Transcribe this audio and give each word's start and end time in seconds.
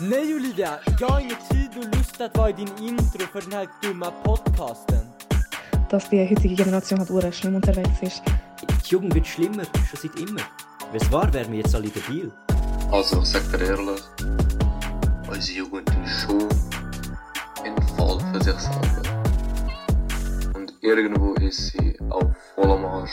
Nej 0.00 0.34
Olivia, 0.34 0.78
jag 1.00 1.08
har 1.08 1.20
ingen 1.20 1.36
tid 1.50 1.70
och 1.78 1.96
lust 1.96 2.20
att 2.20 2.36
vara 2.36 2.50
i 2.50 2.52
din 2.52 2.68
intro 2.80 3.26
för 3.26 3.40
den 3.40 3.52
här 3.52 3.68
dumma 3.82 4.10
podcasten. 4.10 5.16
dass 5.88 6.08
die 6.10 6.24
heutige 6.24 6.56
Generation 6.56 6.98
halt 6.98 7.10
ure 7.10 7.32
schlimm 7.32 7.54
unterwegs 7.54 8.02
ist. 8.02 8.22
Die 8.60 8.90
Jugend 8.90 9.14
wird 9.14 9.26
schlimmer, 9.26 9.64
schon 9.64 10.00
seit 10.02 10.18
immer. 10.20 10.42
Wenn 10.92 11.00
es 11.00 11.12
wahr 11.12 11.32
wären 11.32 11.52
wir 11.52 11.58
jetzt 11.58 11.74
alle 11.74 11.88
debil. 11.88 12.32
Also, 12.90 13.20
ich 13.20 13.28
sag 13.28 13.42
dir 13.50 13.66
ehrlich, 13.66 14.02
unsere 15.28 15.58
Jugend 15.58 15.90
ist 16.04 16.20
schon 16.20 16.48
ein 17.64 17.76
Fall 17.96 18.18
für 18.32 18.42
sich 18.42 18.58
selber. 18.58 19.02
Und 20.54 20.72
irgendwo 20.80 21.34
ist 21.34 21.72
sie 21.72 21.98
auf 22.10 22.36
Arsch. 22.56 23.10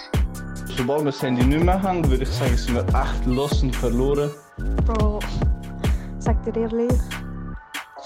Sobald 0.77 1.01
wir 1.01 1.05
das 1.05 1.21
Handy 1.21 1.43
nicht 1.43 1.63
mehr 1.63 1.81
haben, 1.81 2.07
würde 2.09 2.23
ich 2.23 2.29
sagen, 2.29 2.55
sind 2.55 2.75
wir 2.75 2.87
echt 2.87 3.25
los 3.25 3.61
und 3.61 3.75
verloren. 3.75 4.31
Bro, 4.85 5.19
sag 6.19 6.43
dir 6.43 6.55
ehrlich, 6.61 6.93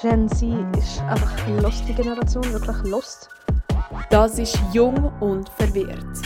Gen 0.02 0.28
Z 0.30 0.50
ist 0.78 1.02
einfach 1.02 1.46
eine 1.46 1.62
lustige 1.62 2.02
Generation, 2.02 2.44
wirklich 2.52 2.92
Lust. 2.92 3.30
Das 4.10 4.40
ist 4.40 4.60
jung 4.74 5.12
und 5.20 5.50
verwirrt. 5.50 6.22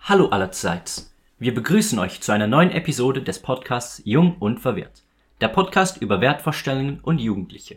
Hallo 0.00 0.28
allerseits. 0.28 1.12
Wir 1.38 1.54
begrüßen 1.54 1.98
euch 1.98 2.20
zu 2.20 2.32
einer 2.32 2.46
neuen 2.46 2.70
Episode 2.70 3.22
des 3.22 3.40
Podcasts 3.40 4.00
Jung 4.04 4.36
und 4.38 4.60
Verwirrt. 4.60 5.02
Der 5.40 5.48
Podcast 5.48 6.00
über 6.00 6.20
Wertvorstellungen 6.20 7.00
und 7.00 7.18
Jugendliche. 7.18 7.76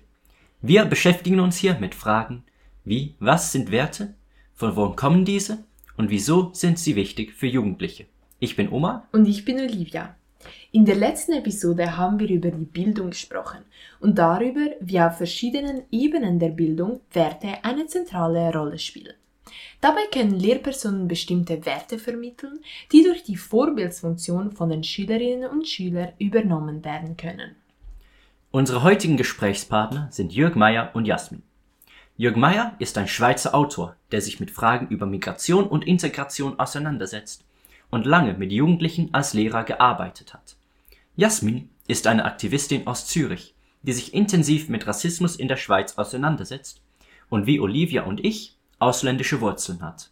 Wir 0.61 0.85
beschäftigen 0.85 1.39
uns 1.39 1.57
hier 1.57 1.77
mit 1.79 1.95
Fragen 1.95 2.43
wie, 2.87 3.15
was 3.19 3.51
sind 3.51 3.69
Werte? 3.69 4.13
Von 4.57 4.75
wo 4.75 4.89
kommen 4.89 5.23
diese? 5.23 5.59
Und 5.97 6.09
wieso 6.09 6.49
sind 6.51 6.79
sie 6.79 6.95
wichtig 6.95 7.33
für 7.33 7.45
Jugendliche? 7.45 8.07
Ich 8.39 8.55
bin 8.55 8.71
Oma. 8.71 9.07
Und 9.11 9.27
ich 9.27 9.45
bin 9.45 9.59
Olivia. 9.59 10.15
In 10.71 10.83
der 10.83 10.95
letzten 10.95 11.33
Episode 11.33 11.95
haben 11.95 12.19
wir 12.19 12.27
über 12.27 12.49
die 12.49 12.65
Bildung 12.65 13.11
gesprochen 13.11 13.59
und 13.99 14.17
darüber, 14.17 14.65
wie 14.79 14.99
auf 14.99 15.17
verschiedenen 15.17 15.83
Ebenen 15.91 16.39
der 16.39 16.49
Bildung 16.49 17.01
Werte 17.11 17.63
eine 17.63 17.85
zentrale 17.85 18.51
Rolle 18.51 18.79
spielen. 18.79 19.13
Dabei 19.79 20.01
können 20.11 20.39
Lehrpersonen 20.39 21.07
bestimmte 21.07 21.63
Werte 21.67 21.99
vermitteln, 21.99 22.59
die 22.91 23.03
durch 23.03 23.23
die 23.23 23.37
Vorbildsfunktion 23.37 24.53
von 24.53 24.71
den 24.71 24.83
Schülerinnen 24.83 25.51
und 25.51 25.67
Schülern 25.67 26.13
übernommen 26.17 26.83
werden 26.83 27.15
können. 27.15 27.55
Unsere 28.49 28.81
heutigen 28.81 29.17
Gesprächspartner 29.17 30.07
sind 30.09 30.33
Jörg 30.33 30.55
Meyer 30.55 30.89
und 30.95 31.05
Jasmin. 31.05 31.43
Jörg 32.19 32.35
Meyer 32.35 32.73
ist 32.79 32.97
ein 32.97 33.07
Schweizer 33.07 33.53
Autor, 33.53 33.95
der 34.11 34.21
sich 34.21 34.39
mit 34.39 34.49
Fragen 34.49 34.87
über 34.87 35.05
Migration 35.05 35.67
und 35.67 35.85
Integration 35.85 36.59
auseinandersetzt 36.59 37.45
und 37.91 38.07
lange 38.07 38.33
mit 38.33 38.51
Jugendlichen 38.51 39.13
als 39.13 39.35
Lehrer 39.35 39.63
gearbeitet 39.63 40.33
hat. 40.33 40.55
Jasmin 41.15 41.69
ist 41.87 42.07
eine 42.07 42.25
Aktivistin 42.25 42.87
aus 42.87 43.05
Zürich, 43.05 43.53
die 43.83 43.93
sich 43.93 44.15
intensiv 44.15 44.67
mit 44.67 44.87
Rassismus 44.87 45.35
in 45.35 45.47
der 45.47 45.57
Schweiz 45.57 45.99
auseinandersetzt 45.99 46.81
und 47.29 47.45
wie 47.45 47.59
Olivia 47.59 48.01
und 48.01 48.25
ich 48.25 48.57
ausländische 48.79 49.39
Wurzeln 49.39 49.83
hat. 49.83 50.09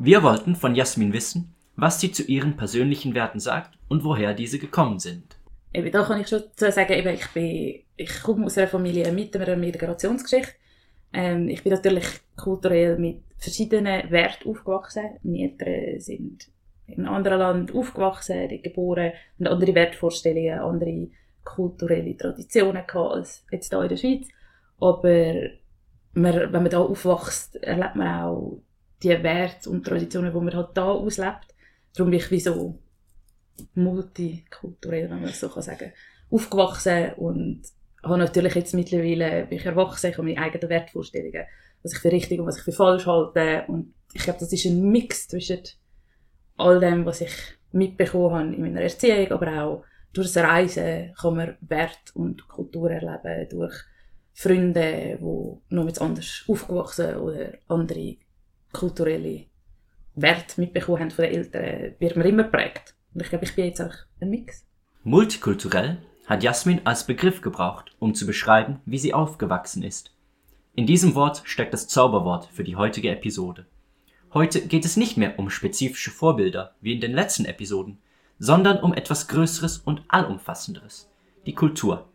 Wir 0.00 0.24
wollten 0.24 0.56
von 0.56 0.74
Jasmin 0.74 1.12
wissen, 1.12 1.54
was 1.76 2.00
sie 2.00 2.10
zu 2.10 2.24
ihren 2.24 2.56
persönlichen 2.56 3.14
Werten 3.14 3.38
sagt 3.38 3.78
und 3.86 4.02
woher 4.02 4.34
diese 4.34 4.58
gekommen 4.58 4.98
sind. 4.98 5.36
Eben, 5.72 5.92
da 5.92 6.02
kann 6.02 6.20
ich 6.20 6.28
schon 6.28 6.42
sagen, 6.56 6.92
eben, 6.92 7.14
ich, 7.14 7.28
bin, 7.28 7.82
ich 7.96 8.20
komme 8.20 8.46
aus 8.46 8.58
einer 8.58 8.66
Familie 8.66 9.12
mit 9.12 9.36
einer 9.36 9.54
Migrationsgeschichte. 9.54 10.54
Ähm, 11.14 11.48
ich 11.48 11.62
bin 11.62 11.72
natürlich 11.72 12.06
kulturell 12.36 12.98
mit 12.98 13.22
verschiedenen 13.38 14.10
Werten 14.10 14.48
aufgewachsen. 14.48 15.18
Meine 15.22 15.42
Eltern 15.42 16.00
sind 16.00 16.48
in 16.86 17.06
einem 17.06 17.14
anderen 17.14 17.38
Land 17.38 17.74
aufgewachsen, 17.74 18.48
geboren, 18.62 19.12
haben 19.38 19.46
andere 19.46 19.74
Wertvorstellungen, 19.74 20.58
andere 20.58 21.08
kulturelle 21.44 22.16
Traditionen 22.16 22.82
als 22.88 23.44
jetzt 23.50 23.70
hier 23.70 23.82
in 23.82 23.88
der 23.88 23.96
Schweiz. 23.96 24.28
Aber 24.80 25.50
man, 26.14 26.52
wenn 26.52 26.62
man 26.62 26.70
da 26.70 26.80
aufwächst, 26.80 27.56
erlebt 27.62 27.96
man 27.96 28.24
auch 28.24 28.60
die 29.02 29.22
Werte 29.22 29.70
und 29.70 29.84
Traditionen, 29.84 30.32
die 30.32 30.40
man 30.40 30.54
halt 30.54 30.70
da 30.74 30.90
auslebt. 30.90 31.54
Darum 31.94 32.10
bin 32.10 32.20
ich 32.20 32.30
wie 32.30 32.40
so 32.40 32.78
multikulturell, 33.74 35.04
wenn 35.10 35.20
man 35.20 35.28
das 35.28 35.40
so 35.40 35.48
kann 35.48 35.62
sagen 35.62 35.92
aufgewachsen 36.30 37.12
und 37.16 37.62
habe 38.04 38.18
natürlich 38.18 38.54
jetzt 38.54 38.74
mittlerweile, 38.74 39.46
bin 39.46 39.58
ich 39.58 39.66
erwachsen, 39.66 40.10
ich 40.10 40.18
habe 40.18 40.28
meine 40.28 40.40
eigenen 40.40 40.68
Wertvorstellungen, 40.68 41.44
was 41.82 41.92
ich 41.92 41.98
für 41.98 42.12
richtig 42.12 42.40
und 42.40 42.46
was 42.46 42.58
ich 42.58 42.64
für 42.64 42.72
falsch 42.72 43.06
halte 43.06 43.64
und 43.68 43.94
ich 44.12 44.22
glaube, 44.22 44.38
das 44.40 44.52
ist 44.52 44.66
ein 44.66 44.90
Mix 44.90 45.28
zwischen 45.28 45.60
all 46.56 46.80
dem, 46.80 47.04
was 47.04 47.20
ich 47.20 47.32
mitbekommen 47.72 48.34
habe 48.34 48.54
in 48.54 48.60
meiner 48.60 48.82
Erziehung, 48.82 49.30
aber 49.32 49.62
auch 49.62 49.84
durch 50.12 50.32
das 50.32 50.44
Reisen 50.44 51.12
kann 51.20 51.36
man 51.36 51.56
Wert 51.60 52.14
und 52.14 52.46
Kultur 52.48 52.90
erleben, 52.90 53.48
durch 53.50 53.74
Freunde, 54.32 55.18
die 55.20 55.74
noch 55.74 55.84
mit 55.84 56.00
anders 56.00 56.44
aufgewachsen 56.48 57.16
oder 57.16 57.52
andere 57.68 58.16
kulturelle 58.72 59.46
Werte 60.14 60.60
mitbekommen 60.60 61.00
haben 61.00 61.10
von 61.10 61.24
den 61.24 61.34
Eltern, 61.34 61.94
wird 61.98 62.16
man 62.16 62.26
immer 62.26 62.44
prägt. 62.44 62.94
Und 63.12 63.22
ich 63.22 63.28
glaube, 63.28 63.44
ich 63.44 63.54
bin 63.54 63.66
jetzt 63.66 63.80
auch 63.80 63.94
ein 64.20 64.30
Mix. 64.30 64.64
Multikulturell 65.02 65.98
hat 66.26 66.42
Jasmin 66.42 66.80
als 66.84 67.06
Begriff 67.06 67.40
gebraucht, 67.40 67.94
um 67.98 68.14
zu 68.14 68.26
beschreiben, 68.26 68.80
wie 68.86 68.98
sie 68.98 69.14
aufgewachsen 69.14 69.82
ist. 69.82 70.14
In 70.74 70.86
diesem 70.86 71.14
Wort 71.14 71.42
steckt 71.44 71.72
das 71.72 71.88
Zauberwort 71.88 72.48
für 72.52 72.64
die 72.64 72.76
heutige 72.76 73.10
Episode. 73.10 73.66
Heute 74.32 74.66
geht 74.66 74.84
es 74.84 74.96
nicht 74.96 75.16
mehr 75.16 75.38
um 75.38 75.50
spezifische 75.50 76.10
Vorbilder, 76.10 76.74
wie 76.80 76.92
in 76.92 77.00
den 77.00 77.12
letzten 77.12 77.44
Episoden, 77.44 77.98
sondern 78.38 78.80
um 78.80 78.92
etwas 78.92 79.28
Größeres 79.28 79.78
und 79.78 80.02
Allumfassenderes, 80.08 81.08
die 81.46 81.54
Kultur. 81.54 82.08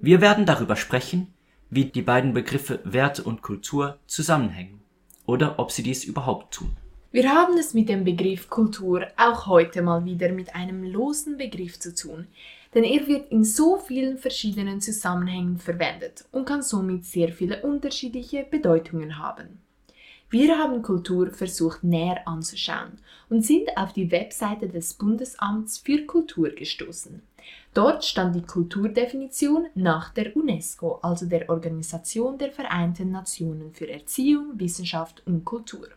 Wir 0.00 0.20
werden 0.20 0.46
darüber 0.46 0.74
sprechen, 0.74 1.32
wie 1.70 1.84
die 1.84 2.02
beiden 2.02 2.34
Begriffe 2.34 2.80
Werte 2.84 3.22
und 3.22 3.42
Kultur 3.42 3.98
zusammenhängen 4.06 4.82
oder 5.26 5.58
ob 5.58 5.70
sie 5.70 5.82
dies 5.82 6.04
überhaupt 6.04 6.54
tun. 6.54 6.76
Wir 7.12 7.32
haben 7.32 7.56
es 7.56 7.74
mit 7.74 7.88
dem 7.88 8.02
Begriff 8.02 8.50
Kultur 8.50 9.06
auch 9.16 9.46
heute 9.46 9.82
mal 9.82 10.04
wieder 10.04 10.32
mit 10.32 10.56
einem 10.56 10.82
losen 10.82 11.36
Begriff 11.36 11.78
zu 11.78 11.94
tun, 11.94 12.26
denn 12.74 12.84
er 12.84 13.06
wird 13.06 13.30
in 13.30 13.44
so 13.44 13.78
vielen 13.78 14.18
verschiedenen 14.18 14.80
Zusammenhängen 14.80 15.58
verwendet 15.58 16.24
und 16.32 16.44
kann 16.44 16.62
somit 16.62 17.04
sehr 17.04 17.32
viele 17.32 17.62
unterschiedliche 17.62 18.44
Bedeutungen 18.44 19.18
haben. 19.18 19.60
Wir 20.30 20.58
haben 20.58 20.82
Kultur 20.82 21.30
versucht 21.30 21.84
näher 21.84 22.26
anzuschauen 22.26 22.98
und 23.30 23.44
sind 23.44 23.68
auf 23.76 23.92
die 23.92 24.10
Webseite 24.10 24.68
des 24.68 24.94
Bundesamts 24.94 25.78
für 25.78 26.04
Kultur 26.06 26.50
gestoßen. 26.50 27.22
Dort 27.72 28.04
stand 28.04 28.34
die 28.34 28.42
Kulturdefinition 28.42 29.66
nach 29.74 30.12
der 30.12 30.36
UNESCO, 30.36 30.98
also 31.02 31.26
der 31.26 31.48
Organisation 31.50 32.38
der 32.38 32.50
Vereinten 32.50 33.12
Nationen 33.12 33.72
für 33.72 33.88
Erziehung, 33.88 34.58
Wissenschaft 34.58 35.22
und 35.26 35.44
Kultur. 35.44 35.88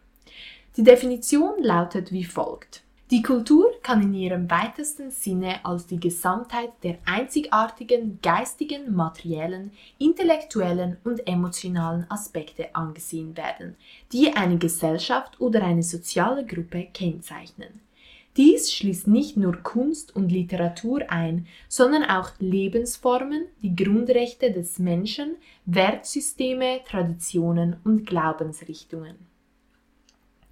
Die 0.75 0.83
Definition 0.83 1.63
lautet 1.63 2.11
wie 2.11 2.23
folgt. 2.23 2.83
Die 3.09 3.21
Kultur 3.21 3.71
kann 3.83 4.01
in 4.01 4.13
ihrem 4.13 4.51
weitesten 4.51 5.11
Sinne 5.11 5.63
als 5.63 5.87
die 5.87 5.99
Gesamtheit 5.99 6.71
der 6.83 6.97
einzigartigen 7.05 8.19
geistigen, 8.21 8.93
materiellen, 8.93 9.71
intellektuellen 9.97 10.97
und 11.05 11.25
emotionalen 11.25 12.05
Aspekte 12.11 12.75
angesehen 12.75 13.37
werden, 13.37 13.77
die 14.11 14.33
eine 14.35 14.57
Gesellschaft 14.57 15.39
oder 15.39 15.63
eine 15.63 15.83
soziale 15.83 16.45
Gruppe 16.45 16.89
kennzeichnen. 16.93 17.79
Dies 18.35 18.73
schließt 18.73 19.07
nicht 19.07 19.37
nur 19.37 19.55
Kunst 19.63 20.13
und 20.13 20.29
Literatur 20.29 21.09
ein, 21.09 21.47
sondern 21.69 22.03
auch 22.03 22.31
Lebensformen, 22.39 23.45
die 23.63 23.73
Grundrechte 23.73 24.51
des 24.51 24.79
Menschen, 24.79 25.37
Wertsysteme, 25.65 26.81
Traditionen 26.85 27.77
und 27.85 28.05
Glaubensrichtungen. 28.05 29.15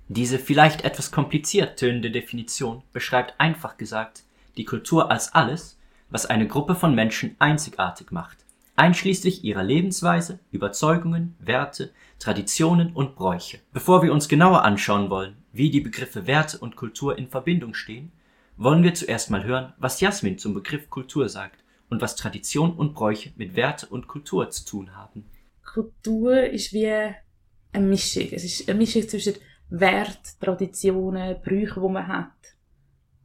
Diese 0.07 0.38
vielleicht 0.38 0.84
etwas 0.84 1.12
kompliziert 1.12 1.80
tönende 1.80 2.12
Definition 2.12 2.84
beschreibt 2.94 3.40
einfach 3.40 3.78
gesagt 3.78 4.24
die 4.56 4.66
Kultur 4.66 5.10
als 5.12 5.34
alles, 5.34 5.80
was 6.10 6.28
eine 6.28 6.48
Gruppe 6.48 6.75
von 6.75 6.94
Menschen 6.94 7.36
einzigartig 7.40 8.12
macht, 8.12 8.38
einschließlich 8.75 9.44
ihrer 9.44 9.63
Lebensweise, 9.63 10.40
Überzeugungen, 10.52 11.36
Werte, 11.40 11.92
Traditionen 12.19 12.94
und 12.94 13.16
Bräuche. 13.16 13.60
Bevor 13.74 14.04
wir 14.04 14.13
uns 14.13 14.30
genauer 14.30 14.63
anschauen 14.63 15.10
wollen, 15.10 15.38
wie 15.52 15.72
die 15.72 15.81
Begriffe 15.81 16.28
Werte 16.28 16.60
und 16.60 16.75
Kultur 16.75 17.18
in 17.18 17.28
Verbindung 17.28 17.74
stehen, 17.74 18.12
wollen 18.58 18.84
wir 18.84 18.94
zuerst 18.94 19.31
mal 19.31 19.44
hören, 19.44 19.74
was 19.78 20.00
Jasmin 20.00 20.38
zum 20.38 20.54
Begriff 20.54 20.90
Kultur 20.90 21.30
sagt 21.30 21.63
und 21.90 22.01
was 22.01 22.16
Tradition 22.16 22.75
und 22.75 22.94
Bräuche 22.94 23.31
mit 23.36 23.56
Werte 23.56 23.88
und 23.88 24.08
Kultur 24.08 24.51
zu 24.51 24.66
tun 24.66 24.96
haben. 24.96 25.25
Kultur 25.63 26.44
ist 26.44 26.72
wie 26.74 26.88
eine 26.88 27.86
Mischung. 27.86 28.28
Es 28.31 28.44
ist 28.46 28.69
eine 28.69 28.78
Mischung 28.78 29.08
zwischen 29.10 29.34
Wert, 29.70 30.40
Traditionen, 30.40 31.42
Brüche, 31.42 31.80
die 31.80 31.90
man 31.90 32.08
hat, 32.08 32.32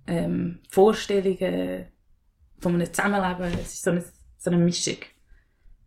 ähm, 0.07 0.61
Vorstellungen 0.69 1.87
von 2.59 2.75
einem 2.75 2.93
Zusammenleben. 2.93 3.59
Es 3.61 3.75
ist 3.75 3.83
so 3.83 3.91
eine, 3.91 4.05
so 4.39 4.51
eine 4.51 4.63
Mischung. 4.63 4.97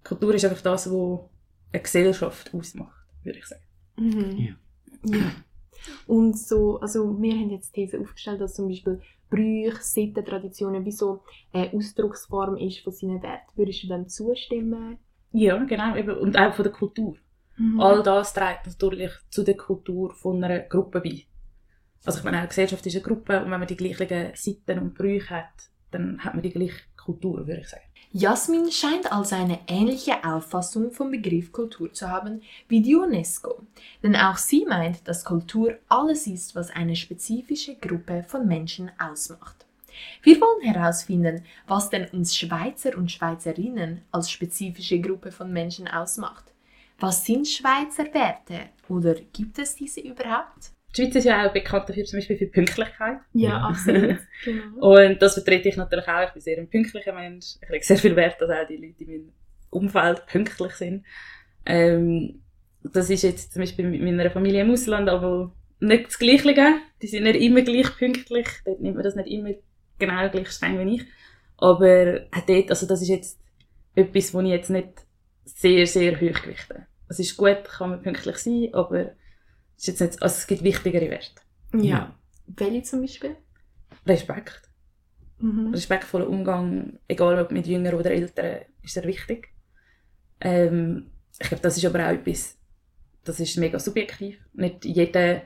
Kultur 0.04 0.34
ist 0.36 0.46
einfach 0.46 0.62
das, 0.62 0.90
was 0.90 1.20
eine 1.72 1.82
Gesellschaft 1.82 2.54
ausmacht, 2.54 3.08
würde 3.24 3.40
ich 3.40 3.46
sagen. 3.46 3.64
Mhm. 3.98 4.38
Ja. 4.38 4.56
Ja. 5.06 5.32
Und 6.08 6.38
so, 6.38 6.80
also 6.80 7.22
wir 7.22 7.34
haben 7.34 7.50
jetzt 7.50 7.76
die 7.76 7.86
These 7.86 8.00
aufgestellt, 8.00 8.40
dass 8.40 8.56
zum 8.56 8.68
Beispiel 8.68 9.02
Brüche, 9.30 9.82
Sitten, 9.82 10.24
Traditionen 10.24 10.86
wie 10.86 10.92
so 10.92 11.24
eine 11.52 11.74
Ausdrucksform 11.74 12.58
ist 12.58 12.80
von 12.80 12.94
seinen 12.94 13.22
Werten. 13.22 13.52
Würdest 13.56 13.84
du 13.84 13.88
dem 13.88 14.08
zustimmen? 14.08 14.98
Ja, 15.32 15.58
genau. 15.64 15.96
Eben. 15.96 16.18
Und 16.18 16.38
auch 16.38 16.54
von 16.54 16.64
der 16.64 16.72
Kultur. 16.72 17.18
Mhm. 17.58 17.80
All 17.80 18.04
das 18.04 18.34
trägt 18.34 18.68
natürlich 18.68 19.12
zu 19.30 19.44
der 19.44 19.58
Kultur 19.58 20.14
von 20.14 20.44
einer 20.44 20.60
Gruppe 20.60 21.02
bei. 21.02 21.24
Also 22.06 22.20
ich 22.20 22.24
meine, 22.26 22.40
eine 22.40 22.48
Gesellschaft 22.48 22.86
ist 22.86 22.96
eine 22.96 23.04
Gruppe 23.04 23.38
und 23.38 23.52
wenn 23.52 23.60
man 23.60 23.68
die 23.68 23.78
gleichen 23.78 24.32
Sitten 24.36 24.80
und 24.80 24.94
Brüche 24.94 25.30
hat, 25.30 25.70
dann 25.92 26.20
hat 26.24 26.34
man 26.34 26.44
die 26.44 26.50
gleiche 26.50 26.82
Kultur, 26.98 27.48
würde 27.48 27.62
ich 27.62 27.70
sagen. 27.70 27.84
Jasmin 28.16 28.72
scheint 28.72 29.12
also 29.12 29.36
eine 29.36 29.60
ähnliche 29.68 30.24
Auffassung 30.24 30.92
vom 30.92 31.10
Begriff 31.10 31.52
Kultur 31.52 31.92
zu 31.94 32.12
haben 32.12 32.44
wie 32.68 32.82
die 32.82 32.96
UNESCO, 32.96 33.64
denn 34.04 34.16
auch 34.16 34.38
sie 34.38 34.66
meint, 34.66 35.08
dass 35.08 35.26
Kultur 35.26 35.80
alles 35.90 36.28
ist, 36.28 36.56
was 36.56 36.70
eine 36.70 36.96
spezifische 36.96 37.76
Gruppe 37.76 38.24
von 38.28 38.48
Menschen 38.48 38.92
ausmacht. 39.00 39.66
Wir 40.22 40.40
wollen 40.40 40.62
herausfinden, 40.62 41.44
was 41.68 41.90
denn 41.90 42.08
uns 42.10 42.36
Schweizer 42.36 42.96
und 42.96 43.12
Schweizerinnen 43.12 44.02
als 44.12 44.30
spezifische 44.30 45.00
Gruppe 45.00 45.32
von 45.32 45.52
Menschen 45.52 45.88
ausmacht. 45.88 46.53
Was 47.00 47.26
sind 47.26 47.48
Schweizer 47.48 48.14
Werte 48.14 48.70
oder 48.90 49.16
gibt 49.16 49.60
es 49.60 49.76
diese 49.76 50.02
überhaupt? 50.02 50.72
Die 50.96 51.02
Schweiz 51.02 51.16
ist 51.16 51.26
ja 51.26 51.48
auch 51.48 51.54
bekannt 51.54 51.90
dafür, 51.90 52.06
zum 52.06 52.18
Beispiel 52.18 52.38
für 52.38 52.46
Pünktlichkeit. 52.46 53.20
Ja, 53.34 53.58
absolut. 53.62 54.20
genau. 54.46 54.96
Und 54.96 55.22
das 55.22 55.34
vertrete 55.34 55.70
ich 55.70 55.76
natürlich 55.76 56.08
auch. 56.08 56.28
Ich 56.28 56.34
bin 56.34 56.42
sehr 56.42 56.58
ein 56.58 56.70
pünktlicher 56.70 57.14
Mensch. 57.14 57.56
Ich 57.62 57.70
lege 57.70 57.84
sehr 57.84 57.98
viel 57.98 58.16
Wert, 58.16 58.40
dass 58.40 58.50
auch 58.50 58.68
die 58.68 58.78
Leute 58.78 59.04
in 59.04 59.08
meinem 59.10 59.34
Umfeld 59.72 60.26
pünktlich 60.28 60.74
sind. 60.74 61.04
Ähm, 61.66 62.44
das 62.84 63.10
ist 63.10 63.24
jetzt 63.24 63.54
zum 63.54 63.62
Beispiel 63.62 63.88
mit 63.88 64.02
meiner 64.02 64.30
Familie 64.30 64.62
im 64.62 64.72
Ausland 64.72 65.10
aber 65.10 65.52
nicht 65.80 66.08
das 66.08 66.20
Gleiche. 66.20 66.76
Die 67.02 67.08
sind 67.08 67.24
nicht 67.24 67.42
immer 67.42 67.62
gleich 67.62 67.98
pünktlich. 67.98 68.48
Dort 68.66 68.82
nimmt 68.82 68.96
man 68.96 69.04
das 69.04 69.16
nicht 69.16 69.30
immer 69.30 69.52
genau 69.98 70.30
gleich 70.30 70.52
streng 70.52 70.80
wie 70.80 70.96
ich. 70.96 71.04
Aber 71.58 72.22
auch 72.32 72.46
dort, 72.46 72.70
also 72.70 72.86
das 72.86 73.02
ist 73.02 73.08
jetzt 73.08 73.40
etwas, 73.96 74.34
wo 74.34 74.42
ich 74.42 74.50
jetzt 74.50 74.70
nicht 74.70 75.03
sehr, 75.46 75.88
sehr 75.88 76.16
hoch 76.20 76.42
gewichte. 76.42 76.88
Es 77.08 77.20
ist 77.20 77.38
gut, 77.38 77.64
kann 77.66 77.92
man 77.92 78.02
pünktlich 78.02 78.38
sein, 78.38 78.70
aber 78.74 79.12
es, 79.76 79.88
ist 79.88 79.88
jetzt 79.88 80.02
nicht, 80.02 80.24
also 80.24 80.36
es 80.36 80.48
gibt 80.48 80.64
wichtigere 80.64 81.10
Werte. 81.10 81.42
Ja. 81.74 82.16
Welche 82.48 82.84
zum 82.84 83.02
Beispiel? 83.02 83.36
Respekt. 84.06 84.70
Mhm. 85.40 85.74
respektvoller 85.74 86.30
Umgang, 86.30 87.00
egal 87.08 87.38
ob 87.40 87.52
mit 87.52 87.68
Jüngeren 87.68 88.00
oder 88.00 88.12
Älteren, 88.12 88.62
ist 88.82 88.94
sehr 88.94 89.04
wichtig. 89.04 89.50
Ähm, 90.40 91.12
ich 91.38 91.50
glaube, 91.50 91.62
das 91.62 91.76
ist 91.76 91.86
aber 91.86 92.08
auch 92.08 92.14
etwas, 92.14 92.58
das 93.26 93.40
ist 93.42 93.58
mega 93.58 93.78
subjektiv. 93.78 94.40
Nicht 94.54 94.86
jeder 94.86 95.42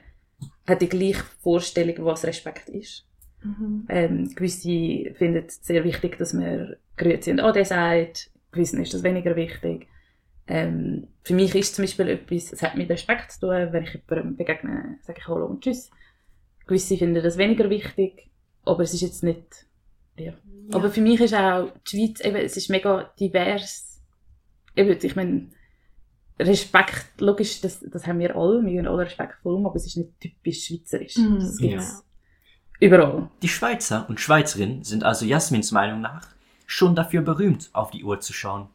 hat 0.67 0.81
die 0.81 0.89
gleiche 0.89 1.23
Vorstellung, 1.39 2.05
was 2.05 2.25
Respekt 2.25 2.69
ist. 2.69 3.07
Mhm. 3.43 3.85
Ähm, 3.89 4.35
gewisse 4.35 5.15
finden 5.15 5.45
es 5.47 5.65
sehr 5.65 5.83
wichtig, 5.83 6.17
dass 6.17 6.33
man 6.33 6.75
Grüezi 6.95 7.31
und 7.31 7.39
Ade 7.39 7.65
sagt. 7.65 8.29
Gewissen 8.51 8.81
ist 8.81 8.93
das 8.93 9.03
weniger 9.03 9.35
wichtig. 9.35 9.87
Ähm, 10.47 11.07
für 11.23 11.33
mich 11.33 11.53
ist 11.55 11.75
zum 11.75 11.83
Beispiel 11.83 12.07
etwas, 12.07 12.53
es 12.53 12.61
hat 12.61 12.75
mit 12.75 12.89
Respekt 12.89 13.31
zu 13.33 13.41
tun, 13.41 13.67
wenn 13.71 13.83
ich 13.83 13.93
jemandem 13.93 14.37
begegne, 14.37 14.97
sage 15.01 15.19
ich 15.19 15.27
Hallo 15.27 15.45
und 15.45 15.61
Tschüss. 15.61 15.91
Gewisse 16.65 16.97
finden 16.97 17.21
das 17.21 17.37
weniger 17.37 17.69
wichtig, 17.69 18.29
aber 18.65 18.83
es 18.83 18.93
ist 18.93 19.01
jetzt 19.01 19.23
nicht, 19.23 19.65
ja. 20.17 20.33
Aber 20.71 20.89
für 20.89 21.01
mich 21.01 21.19
ist 21.21 21.33
auch 21.33 21.71
die 21.89 21.97
Schweiz, 21.97 22.19
eben, 22.21 22.37
es 22.37 22.57
ist 22.57 22.69
mega 22.69 23.09
divers. 23.19 24.01
Eben, 24.75 24.97
ich 25.01 25.15
meine, 25.15 25.47
Respekt, 26.39 27.19
logisch, 27.19 27.61
das, 27.61 27.79
das 27.79 28.05
haben 28.05 28.19
wir 28.19 28.35
alle, 28.35 28.63
wir 28.63 28.71
gehen 28.71 28.87
alle 28.87 29.05
respektvoll 29.05 29.55
um, 29.55 29.65
aber 29.65 29.75
es 29.75 29.87
ist 29.87 29.97
nicht 29.97 30.19
typisch 30.19 30.65
schweizerisch. 30.65 31.17
Mhm, 31.17 31.39
Das 31.39 31.57
gibt's 31.57 32.03
ja. 32.79 32.87
überall. 32.87 33.29
Die 33.41 33.47
Schweizer 33.47 34.05
und 34.09 34.19
Schweizerinnen 34.19 34.83
sind 34.83 35.03
also 35.03 35.25
Jasmins 35.25 35.71
Meinung 35.71 36.01
nach 36.01 36.36
schon 36.67 36.93
dafür 36.93 37.23
berühmt, 37.23 37.71
auf 37.73 37.89
die 37.89 38.03
Uhr 38.03 38.19
zu 38.19 38.33
schauen. 38.33 38.69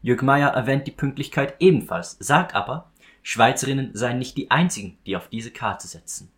Jörg 0.00 0.22
Meyer 0.22 0.50
erwähnt 0.50 0.86
die 0.86 0.92
Pünktlichkeit 0.92 1.56
ebenfalls, 1.58 2.16
sagt 2.20 2.54
aber, 2.54 2.90
Schweizerinnen 3.22 3.90
seien 3.94 4.18
nicht 4.18 4.36
die 4.36 4.50
einzigen, 4.50 4.98
die 5.04 5.16
auf 5.16 5.28
diese 5.28 5.50
Karte 5.50 5.86
setzen. 5.86 6.30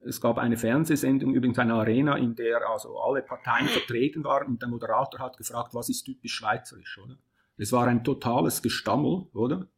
Es 0.00 0.20
gab 0.20 0.38
eine 0.38 0.56
Fernsehsendung, 0.56 1.34
übrigens 1.34 1.58
eine 1.58 1.74
Arena, 1.74 2.16
in 2.16 2.34
der 2.34 2.68
also 2.68 2.98
alle 2.98 3.22
Parteien 3.22 3.68
vertreten 3.68 4.24
waren 4.24 4.48
und 4.48 4.60
der 4.60 4.68
Moderator 4.68 5.20
hat 5.20 5.36
gefragt, 5.36 5.74
was 5.74 5.88
ist 5.88 6.02
typisch 6.02 6.34
schweizerisch, 6.34 6.98
oder? 6.98 7.16
Es 7.56 7.70
war 7.70 7.86
ein 7.86 8.02
totales 8.02 8.62
Gestammel, 8.62 9.28
oder? 9.32 9.68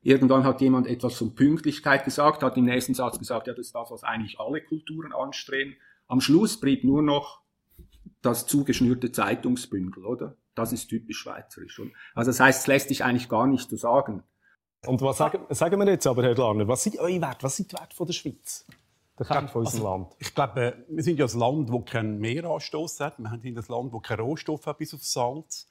Irgendwann 0.00 0.44
hat 0.44 0.60
jemand 0.62 0.86
etwas 0.86 1.16
von 1.16 1.34
Pünktlichkeit 1.34 2.04
gesagt, 2.04 2.42
hat 2.42 2.56
im 2.56 2.64
nächsten 2.64 2.94
Satz 2.94 3.18
gesagt, 3.18 3.46
ja, 3.46 3.52
das 3.52 3.66
ist 3.66 3.74
das, 3.74 3.90
was 3.90 4.04
eigentlich 4.04 4.40
alle 4.40 4.62
Kulturen 4.62 5.12
anstreben. 5.12 5.76
Am 6.06 6.20
Schluss 6.20 6.58
blieb 6.58 6.84
nur 6.84 7.02
noch 7.02 7.42
das 8.22 8.46
zugeschnürte 8.46 9.12
Zeitungsbündel, 9.12 10.04
oder? 10.04 10.36
Das 10.54 10.72
ist 10.72 10.88
typisch 10.88 11.18
schweizerisch. 11.18 11.78
Oder? 11.78 11.90
Also 12.14 12.30
das 12.30 12.40
heißt, 12.40 12.60
es 12.60 12.66
lässt 12.66 12.88
sich 12.88 13.04
eigentlich 13.04 13.28
gar 13.28 13.46
nicht 13.46 13.70
so 13.70 13.76
sagen. 13.76 14.22
Und 14.86 15.00
was 15.02 15.18
sagen, 15.18 15.40
sagen 15.50 15.78
wir 15.78 15.88
jetzt 15.88 16.06
aber, 16.06 16.22
Herr 16.22 16.34
Glarner, 16.34 16.66
was 16.68 16.82
sind 16.82 16.98
eure 16.98 17.20
Werte? 17.20 17.42
Was 17.42 17.56
sind 17.56 17.72
die 17.72 17.76
Werte 17.76 17.94
von 17.96 18.06
der 18.06 18.14
Schweiz? 18.14 18.64
Der 19.18 19.26
Kern 19.26 19.48
von 19.48 19.64
unserem 19.64 19.84
Land. 19.84 20.14
Ich 20.18 20.34
glaube, 20.34 20.84
wir 20.88 21.02
sind 21.02 21.18
ja 21.18 21.26
ein 21.26 21.38
Land, 21.38 21.70
das 21.70 21.84
keinen 21.84 22.18
Meeranstoß 22.18 23.00
hat. 23.00 23.18
Wir 23.18 23.38
sind 23.42 23.58
ein 23.58 23.64
Land, 23.68 23.92
das 23.92 24.02
keinen 24.02 24.20
Rohstoff 24.20 24.66
hat, 24.66 24.78
bis 24.78 24.94
auf 24.94 25.02
Salz. 25.02 25.68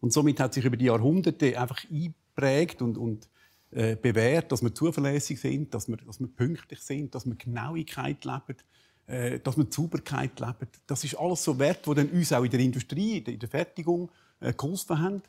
Und 0.00 0.12
somit 0.12 0.40
hat 0.40 0.54
sich 0.54 0.64
über 0.64 0.76
die 0.76 0.86
Jahrhunderte 0.86 1.58
einfach 1.58 1.84
eingeprägt 1.88 2.82
und, 2.82 2.98
und 2.98 3.28
äh, 3.70 3.96
bewährt, 3.96 4.50
dass 4.50 4.62
wir 4.62 4.74
zuverlässig 4.74 5.40
sind, 5.40 5.74
dass 5.74 5.88
wir, 5.88 5.96
dass 5.98 6.20
wir 6.20 6.28
pünktlich 6.28 6.80
sind, 6.80 7.14
dass 7.14 7.26
wir 7.26 7.34
Genauigkeit 7.36 8.24
leben, 8.24 8.56
äh, 9.08 9.40
dass 9.40 9.56
wir 9.56 9.66
Sauberkeit 9.68 10.38
leben. 10.38 10.68
Das 10.86 11.02
ist 11.02 11.14
alles 11.16 11.42
so 11.42 11.58
Werte, 11.58 11.90
die 11.90 11.96
dann 11.96 12.10
uns 12.10 12.32
auch 12.32 12.44
in 12.44 12.50
der 12.50 12.60
Industrie, 12.60 13.18
in 13.18 13.38
der 13.38 13.48
Fertigung 13.48 14.10
äh, 14.40 14.52
geholfen 14.52 15.00
haben. 15.00 15.22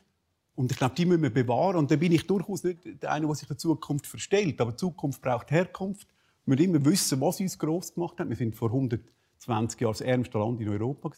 Und 0.54 0.70
ich 0.70 0.76
glaube, 0.76 0.94
die 0.94 1.06
müssen 1.06 1.22
wir 1.22 1.30
bewahren. 1.32 1.76
Und 1.76 1.90
da 1.90 1.96
bin 1.96 2.12
ich 2.12 2.26
durchaus 2.26 2.62
nicht 2.62 3.02
der 3.02 3.12
eine, 3.12 3.26
der 3.26 3.34
sich 3.34 3.48
der 3.48 3.56
Zukunft 3.56 4.06
verstellt. 4.06 4.60
Aber 4.60 4.76
Zukunft 4.76 5.22
braucht 5.22 5.50
Herkunft. 5.50 6.06
Wir 6.44 6.56
müssen 6.56 6.74
immer 6.74 6.84
wissen, 6.84 7.20
was 7.20 7.40
uns 7.40 7.58
gross 7.58 7.94
gemacht 7.94 8.18
hat. 8.18 8.28
Wir 8.28 8.36
sind 8.36 8.54
vor 8.54 8.68
120 8.68 9.80
Jahren 9.80 9.92
das 9.92 10.00
ärmste 10.02 10.38
Land 10.38 10.60
in 10.60 10.68
Europa. 10.68 11.10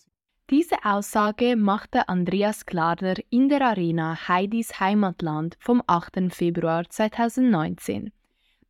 Diese 0.50 0.84
Aussage 0.84 1.56
machte 1.56 2.08
Andreas 2.08 2.66
Glarner 2.66 3.14
in 3.30 3.48
der 3.48 3.62
Arena 3.62 4.28
Heidis 4.28 4.78
Heimatland 4.78 5.56
vom 5.58 5.82
8. 5.86 6.32
Februar 6.32 6.88
2019. 6.88 8.12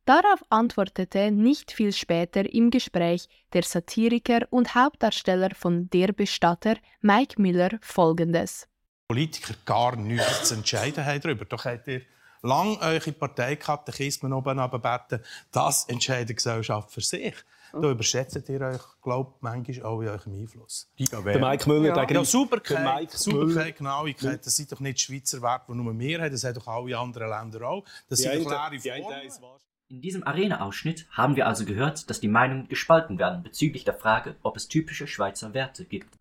Darauf 0.05 0.43
antwortete 0.49 1.31
nicht 1.31 1.71
viel 1.71 1.93
später 1.93 2.51
im 2.53 2.71
Gespräch 2.71 3.29
der 3.53 3.63
Satiriker 3.63 4.41
und 4.49 4.75
Hauptdarsteller 4.75 5.51
von 5.55 5.89
Der 5.91 6.11
Bestatter 6.11 6.75
Mike 6.99 7.41
Miller 7.41 7.69
folgendes. 7.81 8.67
Politiker 9.07 9.53
gar 9.65 9.95
nichts 9.95 10.49
zu 10.49 10.55
entscheiden 10.55 11.05
haben 11.05 11.21
darüber. 11.21 11.45
Doch 11.45 11.63
habt 11.63 11.87
ihr 11.87 12.01
lang 12.41 12.77
eure 12.81 13.13
Parteikatechismen 13.13 14.33
oben 14.33 14.59
runterbeten, 14.59 15.21
das 15.53 15.85
entscheidet 15.85 16.29
die 16.29 16.35
Gesellschaft 16.35 16.91
für 16.91 17.01
sich. 17.01 17.35
Da 17.71 17.89
überschätzt 17.89 18.49
ihr 18.49 18.61
euch, 18.61 18.81
glaubt 19.01 19.41
manchmal 19.41 19.85
auch 19.85 20.01
in 20.01 20.09
eurem 20.09 20.33
Einfluss. 20.33 20.91
Der 20.99 21.39
Mike 21.39 21.67
Müller, 21.69 21.87
ja. 21.87 21.93
der 21.93 22.03
ja, 22.03 22.09
greift- 22.09 22.29
Sauberkeit, 22.31 23.11
Sauberkeit. 23.11 23.77
Genauigkeit, 23.77 24.45
das 24.45 24.55
sind 24.55 24.71
doch 24.71 24.79
nicht 24.81 24.99
Schweizer 24.99 25.41
Werte, 25.41 25.71
die 25.71 25.77
nur 25.77 25.97
wir 25.97 26.21
haben, 26.21 26.31
das 26.31 26.43
haben 26.43 26.53
doch 26.55 26.67
alle 26.67 26.97
anderen 26.97 27.29
Länder 27.29 27.67
auch. 27.67 27.85
Das 28.09 28.19
Die 28.19 28.27
sind 28.27 28.45
doch 28.45 28.51
eine 28.51 28.79
Formen. 28.79 29.59
In 29.93 30.01
diesem 30.01 30.25
Arena-Ausschnitt 30.25 31.05
haben 31.11 31.35
wir 31.35 31.45
also 31.45 31.65
gehört, 31.65 32.09
dass 32.09 32.19
die 32.19 32.27
Meinungen 32.27 32.67
gespalten 32.67 33.19
werden 33.19 33.43
bezüglich 33.43 33.85
der 33.85 33.93
Frage, 33.93 34.35
ob 34.41 34.57
es 34.57 34.67
typische 34.67 35.05
Schweizer 35.05 35.53
Werte 35.53 35.85
gibt. 35.85 36.17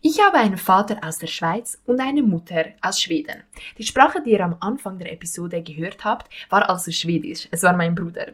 Ich 0.00 0.20
habe 0.24 0.38
einen 0.38 0.56
Vater 0.56 1.00
aus 1.02 1.18
der 1.18 1.26
Schweiz 1.26 1.82
und 1.86 1.98
eine 1.98 2.22
Mutter 2.22 2.66
aus 2.82 3.02
Schweden. 3.02 3.42
Die 3.78 3.82
Sprache, 3.82 4.22
die 4.22 4.30
ihr 4.30 4.44
am 4.44 4.54
Anfang 4.60 5.00
der 5.00 5.12
Episode 5.12 5.60
gehört 5.60 6.04
habt, 6.04 6.32
war 6.50 6.70
also 6.70 6.92
Schwedisch. 6.92 7.48
Es 7.50 7.64
war 7.64 7.76
mein 7.76 7.96
Bruder. 7.96 8.28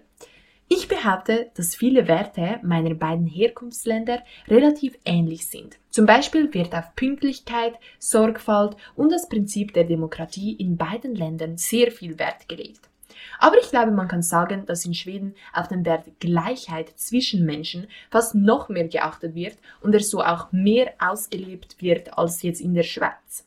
Ich 0.69 0.89
behaupte, 0.89 1.51
dass 1.55 1.75
viele 1.75 2.07
Werte 2.07 2.61
meiner 2.63 2.93
beiden 2.93 3.27
Herkunftsländer 3.27 4.23
relativ 4.47 4.99
ähnlich 5.07 5.47
sind. 5.47 5.79
Zum 5.89 6.05
Beispiel 6.05 6.53
wird 6.53 6.75
auf 6.75 6.95
Pünktlichkeit, 6.97 7.77
Sorgfalt 7.99 8.77
und 8.95 9.11
das 9.11 9.27
Prinzip 9.31 9.73
der 9.73 9.85
Demokratie 9.85 10.53
in 10.53 10.77
beiden 10.77 11.15
Ländern 11.15 11.57
sehr 11.57 11.91
viel 11.91 12.19
Wert 12.19 12.47
gelegt. 12.47 12.92
Aber 13.39 13.59
ich 13.59 13.71
glaube, 13.71 13.91
man 13.91 14.09
kann 14.09 14.23
sagen, 14.23 14.67
dass 14.67 14.85
in 14.85 14.95
Schweden 14.95 15.35
auf 15.53 15.69
den 15.69 15.85
Wert 15.85 16.07
Gleichheit 16.21 16.91
zwischen 16.97 17.45
Menschen 17.45 17.87
fast 18.11 18.35
noch 18.35 18.69
mehr 18.69 18.89
geachtet 18.89 19.35
wird 19.35 19.57
und 19.81 19.95
er 19.95 20.01
so 20.01 20.23
auch 20.23 20.53
mehr 20.53 20.93
ausgelebt 20.99 21.81
wird 21.81 22.17
als 22.17 22.43
jetzt 22.43 22.61
in 22.61 22.75
der 22.75 22.83
Schweiz. 22.83 23.45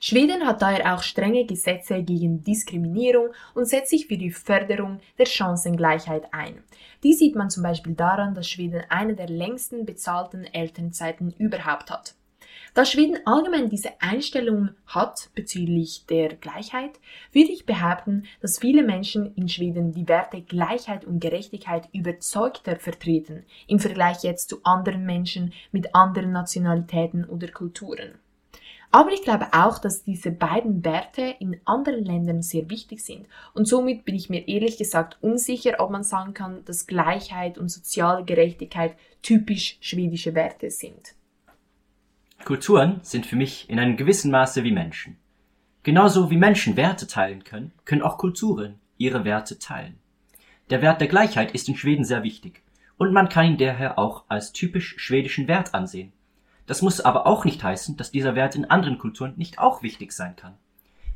Schweden 0.00 0.46
hat 0.46 0.62
daher 0.62 0.94
auch 0.94 1.02
strenge 1.02 1.44
Gesetze 1.44 2.02
gegen 2.04 2.44
Diskriminierung 2.44 3.30
und 3.54 3.66
setzt 3.66 3.90
sich 3.90 4.06
für 4.06 4.16
die 4.16 4.30
Förderung 4.30 5.00
der 5.18 5.26
Chancengleichheit 5.26 6.32
ein. 6.32 6.62
Dies 7.02 7.18
sieht 7.18 7.34
man 7.34 7.50
zum 7.50 7.64
Beispiel 7.64 7.94
daran, 7.94 8.34
dass 8.34 8.48
Schweden 8.48 8.82
eine 8.90 9.16
der 9.16 9.28
längsten 9.28 9.86
bezahlten 9.86 10.44
Elternzeiten 10.44 11.32
überhaupt 11.32 11.90
hat. 11.90 12.14
Da 12.74 12.84
Schweden 12.84 13.18
allgemein 13.26 13.70
diese 13.70 14.00
Einstellung 14.00 14.70
hat 14.86 15.30
bezüglich 15.34 16.04
der 16.06 16.36
Gleichheit, 16.36 17.00
würde 17.32 17.52
ich 17.52 17.66
behaupten, 17.66 18.24
dass 18.40 18.58
viele 18.58 18.82
Menschen 18.82 19.34
in 19.34 19.48
Schweden 19.48 19.92
die 19.92 20.06
Werte 20.08 20.42
Gleichheit 20.42 21.04
und 21.04 21.20
Gerechtigkeit 21.20 21.88
überzeugter 21.92 22.76
vertreten 22.76 23.44
im 23.66 23.80
Vergleich 23.80 24.22
jetzt 24.22 24.50
zu 24.50 24.60
anderen 24.64 25.04
Menschen 25.04 25.52
mit 25.72 25.94
anderen 25.94 26.32
Nationalitäten 26.32 27.24
oder 27.24 27.48
Kulturen. 27.48 28.18
Aber 28.90 29.12
ich 29.12 29.22
glaube 29.22 29.48
auch, 29.52 29.78
dass 29.78 30.02
diese 30.02 30.30
beiden 30.30 30.84
Werte 30.84 31.34
in 31.40 31.60
anderen 31.66 32.04
Ländern 32.04 32.40
sehr 32.40 32.70
wichtig 32.70 33.04
sind. 33.04 33.26
Und 33.52 33.68
somit 33.68 34.06
bin 34.06 34.14
ich 34.14 34.30
mir 34.30 34.48
ehrlich 34.48 34.78
gesagt 34.78 35.18
unsicher, 35.20 35.76
ob 35.78 35.90
man 35.90 36.04
sagen 36.04 36.32
kann, 36.32 36.64
dass 36.64 36.86
Gleichheit 36.86 37.58
und 37.58 37.68
soziale 37.68 38.24
Gerechtigkeit 38.24 38.96
typisch 39.20 39.76
schwedische 39.80 40.34
Werte 40.34 40.70
sind. 40.70 41.14
Kulturen 42.44 43.00
sind 43.02 43.26
für 43.26 43.36
mich 43.36 43.68
in 43.68 43.78
einem 43.78 43.96
gewissen 43.96 44.30
Maße 44.30 44.64
wie 44.64 44.72
Menschen. 44.72 45.18
Genauso 45.82 46.30
wie 46.30 46.36
Menschen 46.36 46.76
Werte 46.76 47.06
teilen 47.06 47.44
können, 47.44 47.72
können 47.84 48.02
auch 48.02 48.16
Kulturen 48.16 48.80
ihre 48.96 49.24
Werte 49.24 49.58
teilen. 49.58 49.98
Der 50.70 50.80
Wert 50.80 51.00
der 51.00 51.08
Gleichheit 51.08 51.52
ist 51.52 51.68
in 51.68 51.76
Schweden 51.76 52.04
sehr 52.04 52.22
wichtig 52.22 52.62
und 52.96 53.12
man 53.12 53.28
kann 53.28 53.46
ihn 53.46 53.58
daher 53.58 53.98
auch 53.98 54.24
als 54.28 54.52
typisch 54.52 54.94
schwedischen 54.98 55.48
Wert 55.48 55.74
ansehen. 55.74 56.12
Das 56.66 56.82
muss 56.82 57.00
aber 57.00 57.26
auch 57.26 57.44
nicht 57.44 57.62
heißen, 57.62 57.96
dass 57.96 58.10
dieser 58.10 58.34
Wert 58.34 58.54
in 58.54 58.66
anderen 58.66 58.98
Kulturen 58.98 59.34
nicht 59.36 59.58
auch 59.58 59.82
wichtig 59.82 60.12
sein 60.12 60.36
kann. 60.36 60.54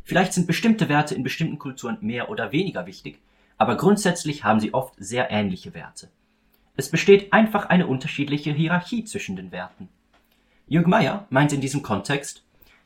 Vielleicht 0.04 0.32
sind 0.32 0.46
bestimmte 0.46 0.88
Werte 0.88 1.14
in 1.14 1.22
bestimmten 1.22 1.58
Kulturen 1.58 1.98
mehr 2.00 2.30
oder 2.30 2.52
weniger 2.52 2.86
wichtig, 2.86 3.20
aber 3.58 3.76
grundsätzlich 3.76 4.44
haben 4.44 4.60
sie 4.60 4.74
oft 4.74 4.94
sehr 4.96 5.30
ähnliche 5.30 5.74
Werte. 5.74 6.08
Es 6.76 6.90
besteht 6.90 7.32
einfach 7.32 7.66
eine 7.66 7.86
unterschiedliche 7.86 8.52
Hierarchie 8.52 9.04
zwischen 9.04 9.36
den 9.36 9.52
Werten. 9.52 9.88
Jürg 10.66 10.86
Meyer 10.86 11.26
meint 11.30 11.52
in 11.52 11.60
diesem 11.60 11.82
Kontext, 11.82 12.44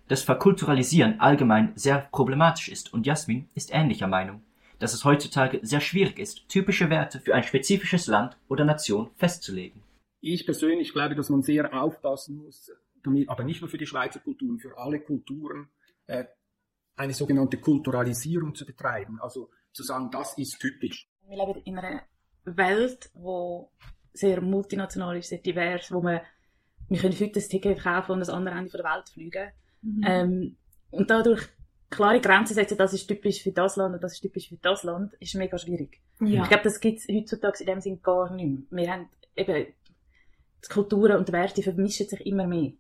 dass 0.08 0.22
Verkulturalisieren 0.22 1.20
allgemein 1.20 1.72
sehr 1.76 2.08
problematisch 2.12 2.68
ist 2.68 2.92
und 2.92 3.06
Jasmin 3.06 3.48
ist 3.54 3.72
ähnlicher 3.72 4.06
Meinung, 4.06 4.42
dass 4.78 4.94
es 4.94 5.04
heutzutage 5.04 5.60
sehr 5.62 5.80
schwierig 5.80 6.18
ist, 6.18 6.48
typische 6.48 6.90
Werte 6.90 7.20
für 7.20 7.34
ein 7.34 7.42
spezifisches 7.42 8.06
Land 8.06 8.36
oder 8.48 8.64
Nation 8.64 9.10
festzulegen. 9.16 9.82
Ich 10.20 10.44
persönlich 10.44 10.92
glaube, 10.92 11.14
dass 11.14 11.28
man 11.28 11.42
sehr 11.42 11.72
aufpassen 11.74 12.36
muss, 12.36 12.70
damit, 13.02 13.28
aber 13.28 13.44
nicht 13.44 13.60
nur 13.60 13.70
für 13.70 13.78
die 13.78 13.86
Schweizer 13.86 14.20
Kulturen, 14.20 14.58
für 14.58 14.76
alle 14.76 15.00
Kulturen, 15.00 15.68
äh, 16.06 16.24
eine 16.96 17.12
sogenannte 17.12 17.58
Kulturalisierung 17.58 18.54
zu 18.54 18.64
betreiben. 18.64 19.20
Also 19.20 19.50
zu 19.72 19.82
sagen, 19.82 20.10
das 20.10 20.36
ist 20.38 20.58
typisch. 20.58 21.08
Wir 21.28 21.36
leben 21.36 21.60
in 21.64 21.78
einer 21.78 22.02
Welt, 22.44 23.10
wo 23.14 23.70
sehr 24.12 24.40
multinational 24.40 25.16
ist, 25.18 25.28
sehr 25.28 25.38
divers, 25.38 25.92
wo 25.92 26.00
man, 26.00 26.20
wir 26.88 26.98
können 27.00 27.18
heute 27.18 27.40
ein 27.40 27.48
Ticket 27.48 27.82
kaufen 27.82 28.12
und 28.12 28.20
das 28.20 28.28
andere 28.28 28.56
Ende 28.56 28.70
der 28.70 28.84
Welt 28.84 29.08
fliegen. 29.08 29.50
Mhm. 29.82 30.04
Ähm, 30.06 30.56
und 30.90 31.10
dadurch 31.10 31.48
klare 31.90 32.20
Grenzen 32.20 32.54
setzen, 32.54 32.78
das 32.78 32.92
ist 32.92 33.06
typisch 33.06 33.42
für 33.42 33.52
das 33.52 33.76
Land 33.76 33.94
und 33.94 34.02
das 34.02 34.14
ist 34.14 34.20
typisch 34.20 34.48
für 34.48 34.56
das 34.56 34.82
Land, 34.82 35.14
ist 35.14 35.34
mega 35.34 35.58
schwierig. 35.58 36.00
Ja. 36.20 36.42
Ich 36.42 36.48
glaube, 36.48 36.64
das 36.64 36.80
gibt 36.80 36.98
es 36.98 37.08
heutzutage 37.08 37.60
in 37.60 37.66
dem 37.66 37.80
Sinn 37.80 38.02
gar 38.02 38.32
nicht 38.32 38.70
mehr. 38.70 38.84
Wir 38.86 38.92
haben 38.92 39.08
eben, 39.36 39.66
die 40.64 40.68
Kulturen 40.68 41.18
und 41.18 41.28
die 41.28 41.32
Werte 41.32 41.62
vermischen 41.62 42.08
sich 42.08 42.24
immer 42.26 42.46
mehr. 42.46 42.72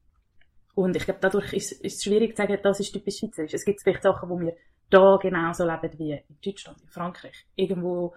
Und 0.74 0.96
ich 0.96 1.04
glaube, 1.04 1.20
dadurch 1.20 1.52
ist, 1.52 1.72
ist 1.72 1.96
es 1.96 2.04
schwierig 2.04 2.36
zu 2.36 2.42
sagen, 2.42 2.58
das 2.62 2.80
ist 2.80 2.92
typisch 2.92 3.18
schweizerisch. 3.18 3.54
Es 3.54 3.64
gibt 3.64 3.80
vielleicht 3.80 4.02
Sachen, 4.02 4.28
wo 4.28 4.38
wir 4.38 4.56
da 4.90 5.16
genauso 5.16 5.64
leben 5.64 5.98
wie 5.98 6.12
in 6.12 6.36
Deutschland, 6.44 6.80
in 6.82 6.88
Frankreich, 6.88 7.46
irgendwo 7.54 8.14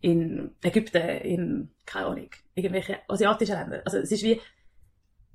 in 0.00 0.54
Ägypten, 0.62 1.02
in, 1.02 1.70
keine 1.86 2.06
Ahnung, 2.06 2.30
irgendwelche 2.54 2.98
asiatischen 3.08 3.56
Länder. 3.56 3.82
Also 3.84 3.98
es 3.98 4.12
ist 4.12 4.22
wie 4.22 4.40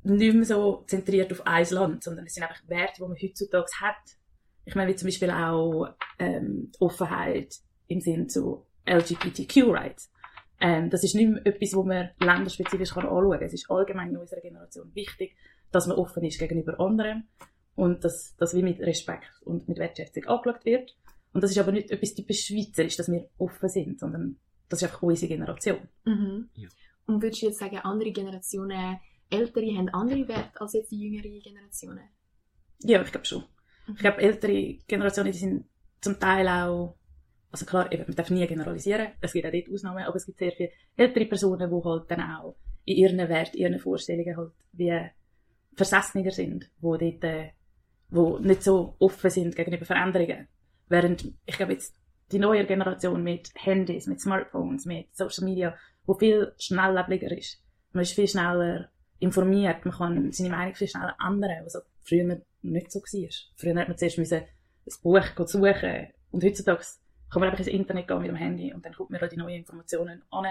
nicht 0.03 0.35
mehr 0.35 0.45
so 0.45 0.83
zentriert 0.87 1.31
auf 1.31 1.45
ein 1.45 1.67
Land, 1.69 2.03
sondern 2.03 2.25
es 2.25 2.33
sind 2.33 2.43
einfach 2.43 2.67
Werte, 2.67 2.95
die 2.97 3.01
man 3.01 3.17
heutzutage 3.21 3.71
hat. 3.81 4.17
Ich 4.65 4.75
meine, 4.75 4.91
wie 4.91 4.95
zum 4.95 5.07
Beispiel 5.07 5.31
auch 5.31 5.89
ähm, 6.19 6.71
Offenheit 6.79 7.55
im 7.87 8.01
Sinn 8.01 8.29
zu 8.29 8.65
LGBTQ-Rights. 8.85 10.11
Ähm, 10.59 10.89
das 10.89 11.03
ist 11.03 11.15
nicht 11.15 11.29
mehr 11.29 11.45
etwas, 11.45 11.73
wo 11.73 11.83
man 11.83 12.09
länderspezifisch 12.19 12.91
kann 12.91 13.03
anschauen 13.03 13.31
kann. 13.31 13.43
Es 13.43 13.53
ist 13.53 13.69
allgemein 13.69 14.09
in 14.09 14.17
unserer 14.17 14.41
Generation 14.41 14.93
wichtig, 14.93 15.35
dass 15.71 15.87
man 15.87 15.97
offen 15.97 16.23
ist 16.23 16.39
gegenüber 16.39 16.79
anderen 16.79 17.27
und 17.75 18.03
dass 18.03 18.35
das 18.37 18.55
wie 18.55 18.63
mit 18.63 18.79
Respekt 18.79 19.41
und 19.43 19.67
mit 19.67 19.77
Wertschätzung 19.77 20.25
angeschaut 20.25 20.65
wird. 20.65 20.95
Und 21.33 21.43
das 21.43 21.51
ist 21.51 21.57
aber 21.57 21.71
nicht 21.71 21.91
etwas 21.91 22.13
typisch 22.13 22.45
Schweizerisch, 22.45 22.95
dass 22.95 23.11
wir 23.11 23.27
offen 23.37 23.69
sind, 23.69 23.99
sondern 23.99 24.37
das 24.69 24.81
ist 24.81 24.87
einfach 24.87 25.01
unsere 25.01 25.29
Generation. 25.29 25.87
Mhm. 26.05 26.49
Ja. 26.53 26.69
Und 27.07 27.21
würdest 27.21 27.41
du 27.41 27.47
jetzt 27.47 27.59
sagen, 27.59 27.77
andere 27.77 28.11
Generationen, 28.11 28.99
ältere, 29.33 29.75
haben 29.75 29.89
andere 29.89 30.27
Werte 30.27 30.61
als 30.61 30.73
jetzt 30.73 30.91
die 30.91 30.99
jüngere 30.99 31.39
Generationen? 31.39 32.09
Ja, 32.79 33.01
ich 33.01 33.11
glaube 33.11 33.25
schon. 33.25 33.43
Mhm. 33.87 33.93
Ich 33.95 33.99
glaube, 33.99 34.21
ältere 34.21 34.77
Generationen, 34.87 35.31
die 35.31 35.37
sind 35.37 35.65
zum 36.01 36.19
Teil 36.19 36.47
auch, 36.47 36.95
also 37.51 37.65
klar, 37.65 37.91
eben, 37.91 38.03
man 38.07 38.15
darf 38.15 38.29
nie 38.29 38.45
generalisieren, 38.47 39.09
es 39.21 39.33
gibt 39.33 39.45
auch 39.45 39.51
dort 39.51 39.71
Ausnahmen, 39.71 40.03
aber 40.03 40.15
es 40.15 40.25
gibt 40.25 40.39
sehr 40.39 40.51
viele 40.51 40.71
ältere 40.95 41.25
Personen, 41.25 41.69
die 41.69 41.83
halt 41.83 42.11
dann 42.11 42.21
auch 42.21 42.55
in 42.85 42.97
ihren 42.97 43.29
Werten, 43.29 43.57
ihren 43.57 43.79
Vorstellungen 43.79 44.35
halt 44.35 44.51
wie 44.73 45.09
versessener 45.75 46.31
sind, 46.31 46.69
wo 46.79 46.97
dort, 46.97 47.23
äh, 47.23 47.51
wo 48.09 48.37
nicht 48.37 48.63
so 48.63 48.95
offen 48.99 49.29
sind 49.29 49.55
gegenüber 49.55 49.85
Veränderungen. 49.85 50.47
Während, 50.87 51.33
ich 51.45 51.57
glaube 51.57 51.73
jetzt, 51.73 51.95
die 52.31 52.39
neue 52.39 52.65
Generation 52.65 53.23
mit 53.23 53.51
Handys, 53.55 54.07
mit 54.07 54.21
Smartphones, 54.21 54.85
mit 54.85 55.15
Social 55.15 55.45
Media, 55.45 55.75
wo 56.05 56.13
viel 56.13 56.53
schnelllebiger 56.57 57.31
ist. 57.35 57.61
Man 57.91 58.03
ist 58.03 58.13
viel 58.13 58.27
schneller 58.27 58.89
informiert, 59.19 59.85
man 59.85 59.93
kann 59.93 60.31
seine 60.31 60.49
Meinung 60.49 60.75
viel 60.75 60.87
schneller 60.87 61.15
ändern, 61.25 61.65
was 61.65 61.75
halt 61.75 61.85
früher 62.01 62.41
nicht 62.61 62.91
so 62.91 62.99
war. 62.99 63.29
Früher 63.55 63.79
hat 63.79 63.87
man 63.87 63.97
zuerst 63.97 64.17
müssen 64.17 64.41
ein 64.41 64.93
Buch 65.01 65.23
suchen 65.47 66.07
und 66.31 66.43
heutzutage 66.43 66.83
kann 67.31 67.39
man 67.39 67.49
einfach 67.49 67.65
ins 67.65 67.73
Internet 67.73 68.07
gehen 68.07 68.19
mit 68.19 68.29
dem 68.29 68.35
Handy 68.35 68.73
und 68.73 68.85
dann 68.85 68.93
guckt 68.93 69.11
man 69.11 69.21
halt 69.21 69.31
die 69.31 69.37
neuen 69.37 69.59
Informationen 69.59 70.21
an 70.29 70.45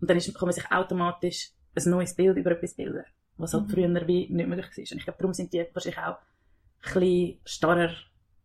und 0.00 0.10
dann 0.10 0.16
ist, 0.16 0.34
kann 0.34 0.46
man 0.46 0.54
sich 0.54 0.70
automatisch 0.70 1.52
ein 1.74 1.90
neues 1.90 2.14
Bild 2.14 2.36
über 2.36 2.52
etwas 2.52 2.74
bilden, 2.74 3.04
was 3.36 3.54
halt 3.54 3.68
mhm. 3.68 3.70
früher 3.70 4.06
wie 4.06 4.28
nicht 4.28 4.48
möglich 4.48 4.76
war. 4.76 4.92
Und 4.92 4.98
ich 4.98 5.04
glaube, 5.04 5.18
darum 5.18 5.32
sind 5.32 5.52
die 5.52 5.66
wahrscheinlich 5.72 5.98
auch 5.98 6.18
ein 6.82 7.00
bisschen 7.00 7.40
starrer 7.44 7.94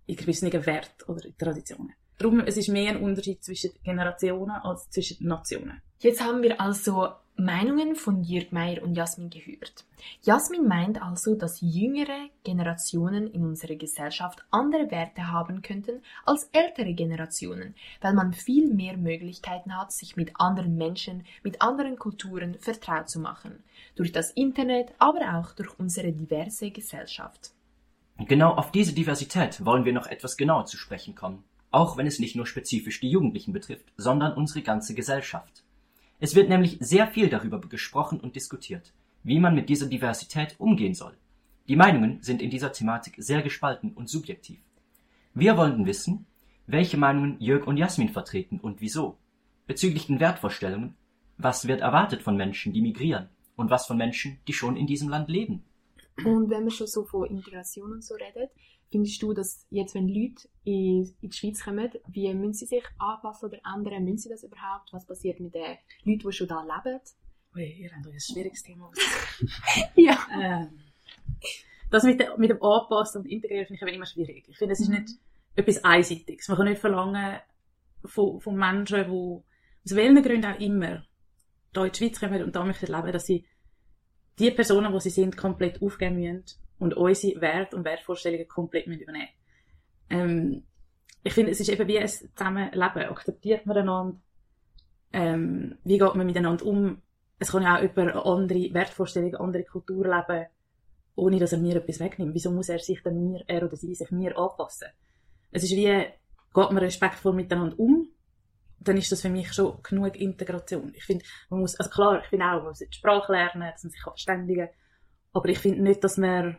in 0.05 0.15
gewissen 0.15 0.51
Wert 0.65 1.07
oder 1.07 1.25
in 1.25 1.37
Traditionen. 1.37 1.93
Darum, 2.17 2.41
es 2.41 2.57
ist 2.57 2.69
mehr 2.69 2.91
ein 2.91 3.01
Unterschied 3.01 3.43
zwischen 3.43 3.71
Generationen 3.83 4.51
als 4.51 4.89
zwischen 4.89 5.25
Nationen. 5.27 5.81
Jetzt 6.01 6.19
haben 6.19 6.41
wir 6.41 6.59
also 6.59 7.09
Meinungen 7.35 7.95
von 7.95 8.23
Jürg 8.23 8.51
Meyer 8.51 8.81
und 8.81 8.95
Jasmin 8.95 9.29
gehört. 9.29 9.85
Jasmin 10.23 10.67
meint 10.67 10.99
also, 10.99 11.35
dass 11.35 11.61
jüngere 11.61 12.27
Generationen 12.43 13.27
in 13.27 13.45
unserer 13.45 13.75
Gesellschaft 13.75 14.43
andere 14.49 14.89
Werte 14.89 15.31
haben 15.31 15.61
könnten 15.61 16.01
als 16.25 16.49
ältere 16.53 16.95
Generationen, 16.95 17.75
weil 18.01 18.15
man 18.15 18.33
viel 18.33 18.73
mehr 18.73 18.97
Möglichkeiten 18.97 19.77
hat, 19.77 19.91
sich 19.91 20.15
mit 20.15 20.31
anderen 20.39 20.75
Menschen, 20.75 21.23
mit 21.43 21.61
anderen 21.61 21.99
Kulturen 21.99 22.57
vertraut 22.57 23.07
zu 23.07 23.19
machen. 23.19 23.63
Durch 23.95 24.11
das 24.11 24.31
Internet, 24.31 24.95
aber 24.97 25.37
auch 25.37 25.53
durch 25.53 25.77
unsere 25.77 26.13
diverse 26.13 26.71
Gesellschaft. 26.71 27.51
Genau 28.17 28.55
auf 28.55 28.71
diese 28.71 28.93
Diversität 28.93 29.63
wollen 29.63 29.85
wir 29.85 29.93
noch 29.93 30.07
etwas 30.07 30.35
genauer 30.35 30.65
zu 30.65 30.77
sprechen 30.77 31.13
kommen 31.13 31.43
auch 31.73 31.95
wenn 31.95 32.05
es 32.05 32.19
nicht 32.19 32.35
nur 32.35 32.45
spezifisch 32.45 32.99
die 32.99 33.09
Jugendlichen 33.09 33.53
betrifft, 33.53 33.93
sondern 33.95 34.33
unsere 34.33 34.61
ganze 34.61 34.93
Gesellschaft. 34.93 35.63
Es 36.23 36.35
wird 36.35 36.49
nämlich 36.49 36.77
sehr 36.79 37.07
viel 37.07 37.29
darüber 37.29 37.59
gesprochen 37.59 38.19
und 38.19 38.35
diskutiert, 38.35 38.93
wie 39.23 39.39
man 39.39 39.55
mit 39.55 39.69
dieser 39.69 39.87
Diversität 39.87 40.53
umgehen 40.59 40.93
soll. 40.93 41.17
Die 41.67 41.75
Meinungen 41.75 42.21
sind 42.21 42.43
in 42.43 42.51
dieser 42.51 42.71
Thematik 42.71 43.15
sehr 43.17 43.41
gespalten 43.41 43.93
und 43.93 44.07
subjektiv. 44.07 44.59
Wir 45.33 45.57
wollten 45.57 45.87
wissen, 45.87 46.27
welche 46.67 46.95
Meinungen 46.95 47.37
Jörg 47.39 47.65
und 47.65 47.77
Jasmin 47.77 48.09
vertreten 48.09 48.59
und 48.59 48.81
wieso. 48.81 49.17
Bezüglich 49.65 50.05
den 50.05 50.19
Wertvorstellungen, 50.19 50.93
was 51.39 51.67
wird 51.67 51.81
erwartet 51.81 52.21
von 52.21 52.37
Menschen, 52.37 52.71
die 52.71 52.83
migrieren 52.83 53.29
und 53.55 53.71
was 53.71 53.87
von 53.87 53.97
Menschen, 53.97 54.37
die 54.47 54.53
schon 54.53 54.77
in 54.77 54.85
diesem 54.85 55.09
Land 55.09 55.27
leben. 55.27 55.63
Und 56.23 56.51
wenn 56.51 56.61
man 56.61 56.69
schon 56.69 56.85
so 56.85 57.03
von 57.03 57.31
Integration 57.31 57.93
und 57.93 58.03
so 58.03 58.13
redet, 58.13 58.51
Findest 58.91 59.21
du, 59.21 59.33
dass 59.33 59.65
jetzt, 59.69 59.95
wenn 59.95 60.09
Leute 60.09 60.49
in, 60.65 61.15
in 61.21 61.29
die 61.29 61.37
Schweiz 61.37 61.63
kommen, 61.63 61.89
wie 62.09 62.33
müssen 62.33 62.53
sie 62.53 62.65
sich 62.65 62.83
anpassen 62.97 63.49
oder 63.49 63.59
ändern? 63.73 64.03
Müssen 64.03 64.17
sie 64.17 64.29
das 64.29 64.43
überhaupt? 64.43 64.91
Was 64.91 65.05
passiert 65.05 65.39
mit 65.39 65.55
den 65.55 65.77
Leuten, 66.03 66.19
die 66.19 66.31
schon 66.33 66.47
da 66.47 66.61
leben? 66.61 66.99
Ui, 67.55 67.63
ihr 67.63 67.89
habt 67.89 68.05
ein 68.05 68.19
schwieriges 68.19 68.63
Thema. 68.63 68.91
ja. 69.95 70.17
Ähm, 70.37 70.79
das 71.89 72.03
mit, 72.03 72.21
mit 72.37 72.49
dem 72.49 72.61
Anpassen 72.61 73.21
und 73.21 73.27
Integrieren 73.29 73.65
finde 73.65 73.91
ich 73.91 73.95
immer 73.95 74.05
schwierig. 74.05 74.45
Ich 74.49 74.57
finde, 74.57 74.73
es 74.73 74.81
ist 74.81 74.89
mhm. 74.89 74.95
nicht 74.95 75.19
etwas 75.55 75.83
Einseitiges. 75.83 76.49
Man 76.49 76.57
kann 76.57 76.67
nicht 76.67 76.81
verlangen 76.81 77.39
von, 78.03 78.41
von 78.41 78.55
Menschen, 78.55 79.05
die 79.05 79.43
aus 79.85 79.95
welchen 79.95 80.21
Gründen 80.21 80.53
auch 80.53 80.59
immer 80.59 81.05
hier 81.73 81.85
in 81.85 81.91
die 81.91 81.97
Schweiz 81.97 82.19
kommen 82.19 82.43
und 82.43 82.55
da 82.55 82.65
möchten 82.65 82.91
leben, 82.91 83.11
dass 83.11 83.25
sie 83.25 83.45
die 84.37 84.51
Personen, 84.51 84.91
die 84.93 84.99
sie 84.99 85.09
sind, 85.09 85.37
komplett 85.37 85.81
aufgeben 85.81 86.19
müssen 86.19 86.43
und 86.81 86.95
unsere 86.95 87.39
Werte 87.39 87.75
und 87.75 87.85
Wertvorstellungen 87.85 88.47
komplett 88.47 88.87
übernehmen 88.87 89.29
ähm, 90.09 90.63
Ich 91.21 91.33
finde, 91.33 91.51
es 91.51 91.59
ist 91.59 91.69
eben 91.69 91.87
wie 91.87 91.99
ein 91.99 92.07
Zusammenleben. 92.07 93.03
Akzeptiert 93.03 93.67
man 93.67 93.77
einander? 93.77 94.19
Ähm, 95.13 95.77
wie 95.83 95.99
geht 95.99 96.15
man 96.15 96.25
miteinander 96.25 96.65
um? 96.65 97.01
Es 97.37 97.51
kann 97.51 97.61
ja 97.61 97.77
auch 97.77 97.83
über 97.83 98.25
andere 98.25 98.73
Wertvorstellungen, 98.73 99.35
andere 99.35 99.63
Kulturen 99.63 100.23
leben. 100.27 100.47
ohne 101.15 101.37
dass 101.37 101.53
er 101.53 101.59
mir 101.59 101.75
etwas 101.75 101.99
wegnimmt. 101.99 102.33
Wieso 102.33 102.51
muss 102.51 102.69
er 102.69 102.79
sich 102.79 103.03
dann 103.03 103.21
mir, 103.21 103.43
er 103.45 103.63
oder 103.63 103.75
sie, 103.75 103.93
sich 103.93 104.09
mir 104.09 104.35
anpassen? 104.35 104.87
Es 105.51 105.63
ist 105.63 105.75
wie, 105.75 105.85
geht 105.85 106.71
man 106.71 106.77
respektvoll 106.77 107.33
miteinander 107.33 107.77
um, 107.77 108.07
dann 108.79 108.97
ist 108.97 109.11
das 109.11 109.21
für 109.21 109.29
mich 109.29 109.53
schon 109.53 109.77
genug 109.83 110.15
Integration. 110.15 110.93
Ich 110.95 111.03
finde, 111.03 111.25
man 111.49 111.59
muss, 111.59 111.75
also 111.75 111.91
klar, 111.91 112.21
ich 112.23 112.29
finde 112.29 112.45
auch, 112.45 112.63
man 112.63 112.69
muss 112.69 112.79
die 112.79 112.87
Sprache 112.89 113.31
lernen, 113.31 113.69
dass 113.71 113.83
man 113.83 113.91
sich 113.91 114.01
verständigen 114.01 114.67
kann, 114.67 114.75
aber 115.33 115.49
ich 115.49 115.59
finde 115.59 115.83
nicht, 115.83 116.03
dass 116.03 116.17
man 116.17 116.57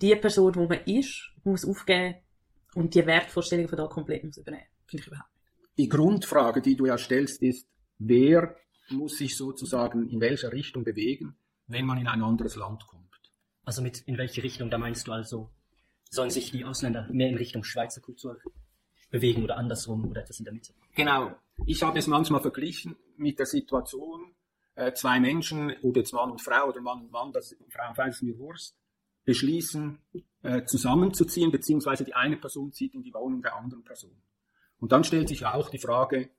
die 0.00 0.14
Person, 0.16 0.52
die 0.52 0.58
man 0.58 0.84
ist, 0.84 1.30
muss 1.44 1.64
aufgeben 1.64 2.16
und 2.74 2.94
die 2.94 3.06
Wertvorstellung 3.06 3.68
von 3.68 3.78
da 3.78 3.86
komplett 3.86 4.24
muss 4.24 4.36
übernehmen. 4.36 4.66
Finde 4.86 5.02
ich 5.02 5.06
überhaupt 5.06 5.30
nicht. 5.34 5.78
Die 5.78 5.88
Grundfrage, 5.88 6.62
die 6.62 6.76
du 6.76 6.86
ja 6.86 6.98
stellst, 6.98 7.42
ist, 7.42 7.68
wer 7.98 8.56
muss 8.90 9.18
sich 9.18 9.36
sozusagen 9.36 10.08
in 10.08 10.20
welcher 10.20 10.52
Richtung 10.52 10.84
bewegen, 10.84 11.36
wenn 11.66 11.86
man 11.86 11.98
in 11.98 12.06
ein 12.06 12.22
anderes 12.22 12.56
Land 12.56 12.86
kommt? 12.86 13.04
Also 13.64 13.82
mit 13.82 14.02
in 14.02 14.18
welche 14.18 14.42
Richtung, 14.42 14.70
da 14.70 14.78
meinst 14.78 15.06
du 15.08 15.12
also, 15.12 15.50
sollen 16.10 16.30
sich 16.30 16.50
die 16.50 16.64
Ausländer 16.64 17.08
mehr 17.10 17.28
in 17.28 17.36
Richtung 17.36 17.64
Schweizer 17.64 18.00
Kultur 18.00 18.38
bewegen 19.10 19.42
oder 19.42 19.56
andersrum 19.56 20.04
oder 20.08 20.22
etwas 20.22 20.38
in 20.38 20.44
der 20.44 20.54
Mitte? 20.54 20.74
Genau. 20.94 21.34
Ich 21.66 21.82
habe 21.82 21.98
es 21.98 22.06
manchmal 22.06 22.40
verglichen 22.40 22.96
mit 23.16 23.38
der 23.38 23.46
Situation, 23.46 24.34
äh, 24.74 24.92
zwei 24.92 25.18
Menschen, 25.20 25.74
oder 25.82 26.00
jetzt 26.00 26.12
Mann 26.12 26.32
und 26.32 26.42
Frau 26.42 26.68
oder 26.68 26.80
Mann 26.80 27.02
und 27.02 27.10
Mann, 27.10 27.32
das 27.32 27.56
Frau 27.70 27.88
und 27.88 27.96
Frau 27.96 28.06
ist 28.06 28.22
mir 28.22 28.36
Wurst, 28.38 28.76
beschließen, 29.24 29.98
äh, 30.42 30.64
zusammenzuziehen, 30.64 31.50
beziehungsweise 31.50 32.04
die 32.04 32.14
eine 32.14 32.36
Person 32.36 32.72
zieht 32.72 32.94
in 32.94 33.02
die 33.02 33.14
Wohnung 33.14 33.42
der 33.42 33.56
anderen 33.56 33.84
Person. 33.84 34.16
Und 34.78 34.92
dann 34.92 35.04
stellt 35.04 35.28
sich 35.28 35.40
ja 35.40 35.54
auch 35.54 35.70
die 35.70 35.78
Frage, 35.78 36.30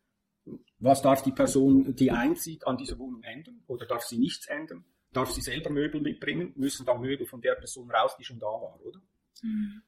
was 0.77 1.01
darf 1.01 1.23
die 1.23 1.31
Person, 1.31 1.95
die 1.95 2.11
einzieht, 2.11 2.67
an 2.67 2.77
dieser 2.77 2.99
Wohnung 2.99 3.23
ändern 3.23 3.63
oder 3.67 3.85
darf 3.85 4.03
sie 4.03 4.19
nichts 4.19 4.47
ändern? 4.47 4.85
Darf 5.11 5.31
sie 5.31 5.41
selber 5.41 5.69
Möbel 5.69 6.01
mitbringen? 6.01 6.53
Müssen 6.55 6.85
dann 6.85 7.01
Möbel 7.01 7.25
von 7.25 7.41
der 7.41 7.55
Person 7.55 7.89
raus, 7.89 8.15
die 8.19 8.23
schon 8.23 8.37
da 8.37 8.47
war, 8.47 8.79
oder? 8.83 8.99
Mhm. 9.41 9.81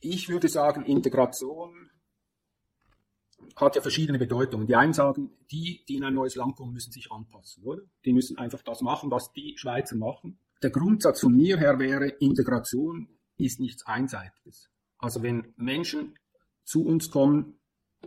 Ich 0.00 0.28
würde 0.28 0.48
sagen, 0.48 0.84
Integration 0.84 1.90
hat 3.54 3.76
ja 3.76 3.82
verschiedene 3.82 4.18
Bedeutungen. 4.18 4.66
Die 4.66 4.74
einen 4.74 4.92
sagen, 4.92 5.30
die, 5.50 5.84
die 5.88 5.96
in 5.96 6.04
ein 6.04 6.14
neues 6.14 6.34
Land 6.34 6.56
kommen, 6.56 6.72
müssen 6.72 6.92
sich 6.92 7.12
anpassen, 7.12 7.62
oder? 7.64 7.82
Die 8.04 8.12
müssen 8.12 8.38
einfach 8.38 8.62
das 8.62 8.80
machen, 8.80 9.10
was 9.10 9.32
die 9.32 9.56
Schweizer 9.56 9.96
machen. 9.96 10.38
Der 10.62 10.70
Grundsatz 10.70 11.20
von 11.20 11.34
mir 11.34 11.58
her 11.58 11.78
wäre, 11.78 12.08
Integration 12.08 13.08
ist 13.36 13.58
nichts 13.58 13.84
Einseitiges. 13.86 14.70
Also 14.98 15.22
wenn 15.22 15.52
Menschen 15.56 16.16
zu 16.64 16.84
uns 16.84 17.10
kommen, 17.10 17.58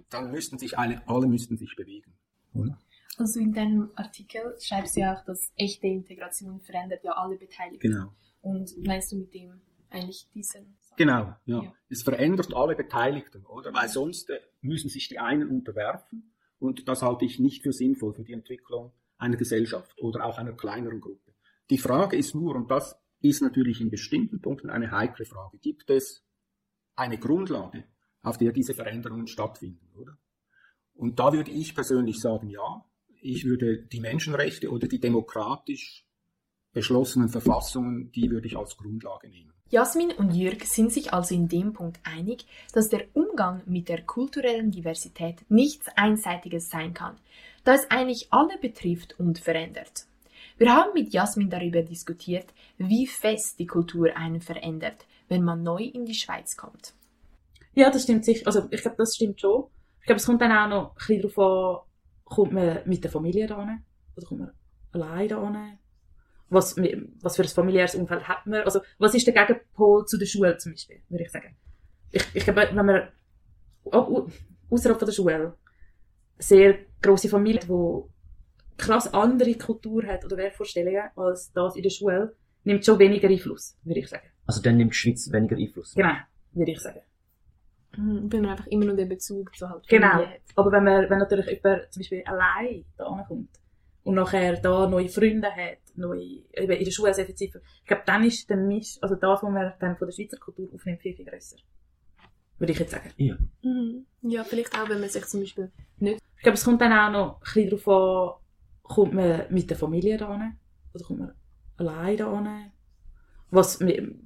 dann 0.09 0.31
müssten 0.31 0.57
sich 0.57 0.77
alle, 0.77 1.01
alle 1.07 1.27
müssten 1.27 1.57
sich 1.57 1.75
bewegen, 1.75 2.13
oder? 2.53 2.79
Also 3.17 3.39
in 3.39 3.53
deinem 3.53 3.91
Artikel 3.95 4.55
schreibst 4.59 4.95
du 4.95 5.01
ja 5.01 5.15
auch, 5.15 5.25
dass 5.25 5.51
echte 5.55 5.87
Integration 5.87 6.59
verändert 6.61 7.03
ja 7.03 7.13
alle 7.13 7.37
Beteiligten. 7.37 7.91
Genau. 7.91 8.13
Und 8.41 8.71
meinst 8.85 9.11
du 9.11 9.17
mit 9.17 9.33
dem 9.33 9.61
eigentlich 9.89 10.29
diesen? 10.33 10.77
Genau, 10.97 11.33
ja. 11.45 11.63
ja. 11.63 11.73
Es 11.89 12.03
verändert 12.03 12.53
alle 12.53 12.75
Beteiligten, 12.75 13.45
oder? 13.45 13.73
Weil 13.73 13.89
sonst 13.89 14.29
äh, 14.29 14.39
müssen 14.61 14.89
sich 14.89 15.07
die 15.07 15.19
einen 15.19 15.49
unterwerfen 15.49 16.33
und 16.59 16.87
das 16.87 17.01
halte 17.01 17.25
ich 17.25 17.39
nicht 17.39 17.63
für 17.63 17.73
sinnvoll 17.73 18.13
für 18.13 18.23
die 18.23 18.33
Entwicklung 18.33 18.91
einer 19.17 19.37
Gesellschaft 19.37 19.97
oder 20.01 20.25
auch 20.25 20.37
einer 20.37 20.53
kleineren 20.53 20.99
Gruppe. 20.99 21.24
Die 21.69 21.77
Frage 21.77 22.15
ist 22.15 22.35
nur, 22.35 22.55
und 22.55 22.69
das 22.69 22.95
ist 23.21 23.41
natürlich 23.41 23.81
in 23.81 23.89
bestimmten 23.89 24.41
Punkten 24.41 24.69
eine 24.69 24.91
heikle 24.91 25.25
Frage, 25.25 25.57
gibt 25.57 25.89
es 25.89 26.23
eine 26.95 27.17
Grundlage, 27.17 27.85
auf 28.21 28.37
der 28.37 28.51
diese 28.51 28.73
Veränderungen 28.73 29.27
stattfinden, 29.27 29.89
oder? 29.95 30.17
Und 30.93 31.19
da 31.19 31.33
würde 31.33 31.51
ich 31.51 31.75
persönlich 31.75 32.19
sagen, 32.19 32.49
ja, 32.49 32.85
ich 33.21 33.45
würde 33.45 33.83
die 33.83 33.99
Menschenrechte 33.99 34.69
oder 34.69 34.87
die 34.87 34.99
demokratisch 34.99 36.05
beschlossenen 36.71 37.29
Verfassungen, 37.29 38.11
die 38.11 38.29
würde 38.29 38.47
ich 38.47 38.57
als 38.57 38.77
Grundlage 38.77 39.29
nehmen. 39.29 39.53
Jasmin 39.69 40.11
und 40.11 40.31
Jürg 40.31 40.63
sind 40.65 40.91
sich 40.91 41.11
also 41.11 41.33
in 41.33 41.47
dem 41.47 41.73
Punkt 41.73 41.99
einig, 42.03 42.45
dass 42.73 42.89
der 42.89 43.07
Umgang 43.13 43.63
mit 43.65 43.89
der 43.89 44.03
kulturellen 44.03 44.71
Diversität 44.71 45.37
nichts 45.49 45.87
Einseitiges 45.95 46.69
sein 46.69 46.93
kann, 46.93 47.17
da 47.63 47.73
es 47.73 47.89
eigentlich 47.89 48.27
alle 48.31 48.57
betrifft 48.59 49.19
und 49.19 49.39
verändert. 49.39 50.05
Wir 50.57 50.73
haben 50.73 50.93
mit 50.93 51.13
Jasmin 51.13 51.49
darüber 51.49 51.81
diskutiert, 51.81 52.53
wie 52.77 53.07
fest 53.07 53.59
die 53.59 53.67
Kultur 53.67 54.15
einen 54.15 54.41
verändert, 54.41 55.05
wenn 55.27 55.43
man 55.43 55.63
neu 55.63 55.83
in 55.83 56.05
die 56.05 56.13
Schweiz 56.13 56.55
kommt. 56.55 56.93
Ja, 57.73 57.89
das 57.89 58.03
stimmt 58.03 58.23
sicher. 58.23 58.47
Also 58.47 58.67
ich 58.71 58.81
glaube, 58.81 58.97
das 58.97 59.15
stimmt 59.15 59.41
schon. 59.41 59.65
Ich 59.99 60.05
glaube, 60.05 60.19
es 60.19 60.25
kommt 60.25 60.41
dann 60.41 60.51
auch 60.51 60.69
noch 60.69 60.91
ein 60.91 60.95
bisschen 60.95 61.21
darauf 61.21 61.83
an, 61.83 61.85
kommt 62.23 62.53
man 62.53 62.79
mit 62.85 63.03
der 63.03 63.11
Familie 63.11 63.47
da 63.47 63.65
hin? 63.65 63.83
Oder 64.15 64.25
kommt 64.25 64.39
man 64.39 64.51
allein 64.93 65.27
da 65.27 65.41
hin? 65.41 65.77
Was, 66.49 66.77
was 66.77 67.35
für 67.35 67.41
ein 67.41 67.47
familiäres 67.49 67.95
Umfeld 67.95 68.27
hat 68.27 68.45
man? 68.45 68.61
Also, 68.61 68.79
was 68.97 69.13
ist 69.13 69.27
der 69.27 69.33
Gegenpol 69.33 70.05
zu 70.05 70.17
der 70.17 70.25
Schule 70.25 70.57
zum 70.57 70.71
Beispiel, 70.71 71.01
würde 71.09 71.23
ich 71.23 71.31
sagen? 71.31 71.55
Ich, 72.11 72.23
ich 72.33 72.43
glaube, 72.43 72.69
wenn 72.71 72.85
man 72.85 73.09
außerhalb 74.69 74.99
der 74.99 75.11
Schule 75.11 75.57
sehr 76.37 76.77
große 77.01 77.29
Familie, 77.29 77.59
die 77.61 78.14
krass 78.77 79.13
andere 79.13 79.55
Kultur 79.55 80.05
hat 80.05 80.25
oder 80.25 80.37
Wertvorstellungen 80.37 81.09
als 81.15 81.51
das 81.53 81.75
in 81.75 81.83
der 81.83 81.89
Schule, 81.89 82.35
nimmt 82.63 82.85
schon 82.85 82.99
weniger 82.99 83.29
Einfluss, 83.29 83.77
würde 83.83 83.99
ich 83.99 84.09
sagen. 84.09 84.27
Also 84.45 84.61
dann 84.61 84.77
nimmt 84.77 84.91
die 84.91 84.95
Schweiz 84.95 85.31
weniger 85.31 85.55
Einfluss? 85.55 85.93
Genau, 85.93 86.13
würde 86.53 86.71
ich 86.71 86.79
sagen. 86.79 87.01
Mhm, 87.97 88.31
wenn 88.31 88.41
man 88.41 88.51
einfach 88.51 88.67
immer 88.67 88.85
nur 88.85 88.95
den 88.95 89.09
Bezug 89.09 89.55
zu 89.55 89.69
halt 89.69 89.87
Genau. 89.87 90.07
Hat. 90.07 90.41
Aber 90.55 90.71
wenn 90.71 90.83
man, 90.83 91.09
wenn 91.09 91.19
natürlich 91.19 91.47
jemand 91.47 91.91
zum 91.91 92.01
Beispiel 92.01 92.23
allein 92.25 92.85
da 92.97 93.05
ankommt 93.05 93.49
und 94.03 94.15
nachher 94.15 94.57
da 94.57 94.87
neue 94.87 95.09
Freunde 95.09 95.49
hat, 95.49 95.79
neue, 95.95 96.41
eben 96.53 96.71
in 96.71 96.85
der 96.85 96.91
Schule 96.91 97.13
sehr 97.13 97.25
viel 97.25 97.35
Zeit, 97.35 97.61
ich 97.81 97.87
glaube, 97.87 98.03
dann 98.05 98.23
ist 98.23 98.49
der 98.49 98.57
Misch, 98.57 98.97
also 99.01 99.15
das, 99.15 99.41
was 99.41 99.49
man 99.49 99.73
dann 99.79 99.97
von 99.97 100.07
der 100.07 100.13
Schweizer 100.13 100.37
Kultur 100.37 100.69
aufnimmt, 100.73 101.01
viel, 101.01 101.15
viel 101.15 101.25
grösser. 101.25 101.57
Würde 102.57 102.73
ich 102.73 102.79
jetzt 102.79 102.91
sagen. 102.91 103.11
Ja. 103.17 103.37
Mhm. 103.61 104.05
Ja, 104.21 104.43
vielleicht 104.43 104.77
auch, 104.79 104.89
wenn 104.89 104.99
man 104.99 105.09
sich 105.09 105.25
zum 105.25 105.41
Beispiel 105.41 105.71
nicht... 105.97 106.21
Ich 106.37 106.43
glaube, 106.43 106.57
es 106.57 106.63
kommt 106.63 106.81
dann 106.81 106.93
auch 106.93 107.11
noch 107.11 107.35
ein 107.35 107.39
bisschen 107.41 107.69
darauf 107.69 107.87
an, 107.87 108.41
kommt 108.87 109.13
man 109.13 109.43
mit 109.49 109.69
der 109.69 109.77
Familie 109.77 110.17
da? 110.17 110.29
Oder 110.93 111.03
kommt 111.03 111.19
man 111.19 111.33
allein 111.77 112.17
da 112.17 112.25
was, 113.51 113.79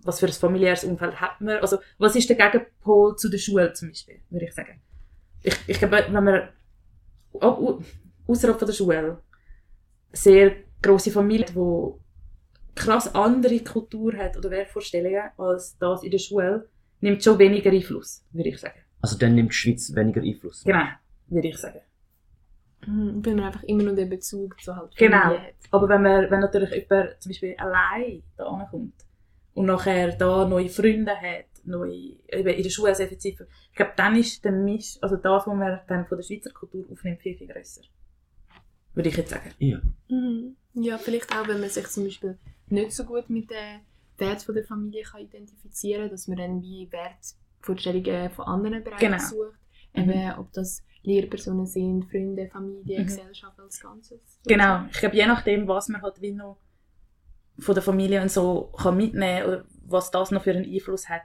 was 0.04 0.20
für 0.20 0.26
ein 0.26 0.34
familiäres 0.34 0.84
Umfeld 0.84 1.20
hat 1.20 1.40
man. 1.42 1.58
Also, 1.58 1.78
was 1.98 2.16
ist 2.16 2.30
der 2.30 2.38
Gegenpol 2.38 3.16
zu 3.16 3.30
der 3.30 3.38
Schule 3.38 3.74
zum 3.74 3.90
Beispiel, 3.90 4.22
würde 4.30 4.46
ich 4.46 4.54
sagen. 4.54 4.82
Ich, 5.44 5.56
ich 5.68 5.78
glaube, 5.78 6.06
wenn 6.10 6.24
man 6.24 6.50
außerhalb 8.28 8.60
von 8.60 8.68
der 8.68 8.74
Schule 8.74 9.22
sehr 10.12 10.56
große 10.82 11.12
Familie, 11.12 11.46
die 11.46 12.76
krass 12.76 13.14
andere 13.14 13.60
Kultur 13.60 14.14
hat 14.18 14.38
oder 14.38 14.50
Wertvorstellungen 14.50 15.30
als 15.38 15.78
das 15.78 16.04
in 16.04 16.12
der 16.12 16.18
Schule, 16.18 16.70
nimmt 17.02 17.24
schon 17.24 17.38
weniger 17.40 17.72
Einfluss, 17.72 18.26
würde 18.32 18.50
ich 18.50 18.60
sagen. 18.60 18.80
Also 19.02 19.18
dann 19.18 19.36
nimmt 19.36 19.52
die 19.52 19.56
Schweiz 19.56 19.94
weniger 19.96 20.22
Einfluss? 20.22 20.64
Genau, 20.64 20.86
würde 21.28 21.48
ich 21.48 21.58
sagen. 21.58 21.80
Mhm, 22.86 23.26
wenn 23.26 23.36
man 23.36 23.46
einfach 23.46 23.64
immer 23.64 23.84
nur 23.84 23.96
den 23.96 24.10
Bezug 24.10 24.60
zu 24.62 24.76
halt 24.76 24.96
Genau, 24.96 25.38
hat. 25.38 25.54
aber 25.72 25.90
wenn 25.90 26.02
man 26.02 26.32
wenn 26.32 26.40
natürlich 26.40 26.72
jemand 26.72 27.22
zum 27.22 27.30
Beispiel 27.30 27.56
allein 27.58 28.24
da 28.38 28.46
ankommt 28.46 28.94
und 29.54 29.66
nachher 29.66 30.16
da 30.16 30.48
neue 30.48 30.70
Freunde 30.70 31.12
hat, 31.12 31.46
neue, 31.66 32.16
eben 32.28 32.48
in 32.50 32.64
der 32.64 32.70
Schule 32.70 32.96
sehr 32.96 33.08
viel 33.08 33.18
Zeit. 33.18 33.36
Ich 33.72 33.76
glaube, 33.76 33.94
dann 33.96 34.16
ist 34.16 34.44
der 34.44 34.52
Misch, 34.52 34.98
also 35.02 35.18
das, 35.18 35.46
was 35.46 35.48
man 35.48 35.82
dann 35.88 36.06
von 36.08 36.18
der 36.18 36.24
Schweizer 36.24 36.52
Kultur 36.52 36.86
aufnimmt, 36.92 37.22
viel, 37.22 37.36
viel 37.36 37.48
grösser. 37.48 37.82
Würde 38.94 39.10
ich 39.10 39.18
jetzt 39.18 39.30
sagen. 39.30 39.52
Ja. 39.60 39.82
Mhm. 40.08 40.56
Ja, 40.74 40.98
vielleicht 40.98 41.36
auch, 41.36 41.48
wenn 41.48 41.60
man 41.60 41.70
sich 41.70 41.88
zum 41.88 42.06
Beispiel 42.06 42.38
nicht 42.68 42.92
so 42.92 43.04
gut 43.04 43.30
mit 43.30 43.50
den 43.50 43.82
Werten 44.18 44.54
der 44.54 44.64
Familie 44.64 45.04
kann 45.04 45.22
identifizieren 45.22 46.04
kann, 46.04 46.12
dass 46.12 46.28
man 46.28 46.38
dann 46.38 46.62
wie 46.62 46.90
Wertvorstellungen 46.92 48.30
von 48.32 48.46
anderen 48.46 48.84
Bereichen 48.84 49.12
genau. 49.12 49.18
sucht. 49.18 49.60
Eben, 49.94 50.26
mhm. 50.26 50.34
ob 50.38 50.52
das 50.54 50.84
Lehrpersonen 51.04 51.66
sind, 51.66 52.06
Freunde, 52.06 52.48
Familie, 52.48 53.00
mhm. 53.00 53.06
Gesellschaft 53.06 53.60
als 53.60 53.80
Ganzes. 53.80 54.20
Genau. 54.46 54.84
Ich 54.92 55.00
glaube, 55.00 55.16
je 55.16 55.26
nachdem, 55.26 55.68
was 55.68 55.90
man 55.90 56.02
halt 56.02 56.22
wie 56.22 56.32
noch 56.32 56.58
von 57.58 57.76
der 57.76 57.84
Familie 57.84 58.22
und 58.22 58.32
so 58.32 58.72
kann 58.78 58.98
mitnehmen 58.98 59.46
oder 59.46 59.66
was 59.86 60.12
das 60.12 60.32
noch 60.32 60.44
für 60.44 60.52
einen 60.52 60.72
Einfluss 60.72 61.10
hat, 61.10 61.24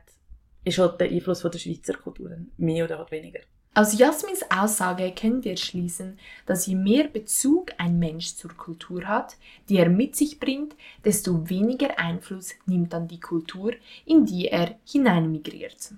ist 0.65 0.79
halt 0.79 1.01
der 1.01 1.11
Einfluss 1.11 1.43
von 1.43 1.51
der 1.51 1.59
Schweizer 1.59 1.95
Kultur 1.95 2.31
mehr 2.57 2.85
oder 2.85 2.99
halt 2.99 3.11
weniger. 3.11 3.41
Aus 3.77 3.99
Jasmins 3.99 4.45
Aussage 4.51 5.13
können 5.13 5.43
wir 5.43 5.57
schließen, 5.57 6.17
dass 6.47 6.67
je 6.67 6.77
mehr 6.77 7.09
Bezug 7.09 7.73
ein 7.77 7.99
Mensch 7.99 8.37
zur 8.37 8.53
Kultur 8.53 9.09
hat, 9.09 9.37
die 9.69 9.79
er 9.79 9.89
mit 9.89 10.15
sich 10.15 10.39
bringt, 10.39 10.77
desto 11.05 11.51
weniger 11.51 11.99
Einfluss 11.99 12.55
nimmt 12.67 12.93
dann 12.93 13.09
die 13.09 13.19
Kultur, 13.19 13.73
in 14.07 14.27
die 14.27 14.47
er 14.47 14.77
hineinmigriert. 14.85 15.93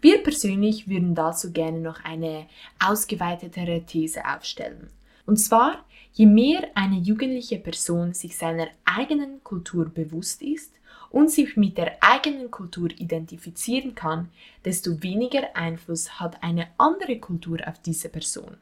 Wir 0.00 0.22
persönlich 0.22 0.88
würden 0.88 1.14
dazu 1.14 1.52
gerne 1.52 1.80
noch 1.80 2.04
eine 2.04 2.46
ausgeweitetere 2.84 3.84
These 3.84 4.22
aufstellen. 4.24 4.88
Und 5.26 5.36
zwar, 5.36 5.84
je 6.12 6.26
mehr 6.26 6.68
eine 6.74 6.98
jugendliche 6.98 7.58
Person 7.58 8.12
sich 8.12 8.36
seiner 8.36 8.68
eigenen 8.84 9.42
Kultur 9.44 9.88
bewusst 9.88 10.42
ist 10.42 10.72
und 11.10 11.30
sich 11.30 11.56
mit 11.56 11.78
der 11.78 12.02
eigenen 12.02 12.50
Kultur 12.50 12.90
identifizieren 12.90 13.94
kann, 13.94 14.30
desto 14.64 15.02
weniger 15.02 15.54
Einfluss 15.54 16.18
hat 16.18 16.42
eine 16.42 16.68
andere 16.78 17.18
Kultur 17.18 17.58
auf 17.66 17.78
diese 17.80 18.08
Person. 18.08 18.56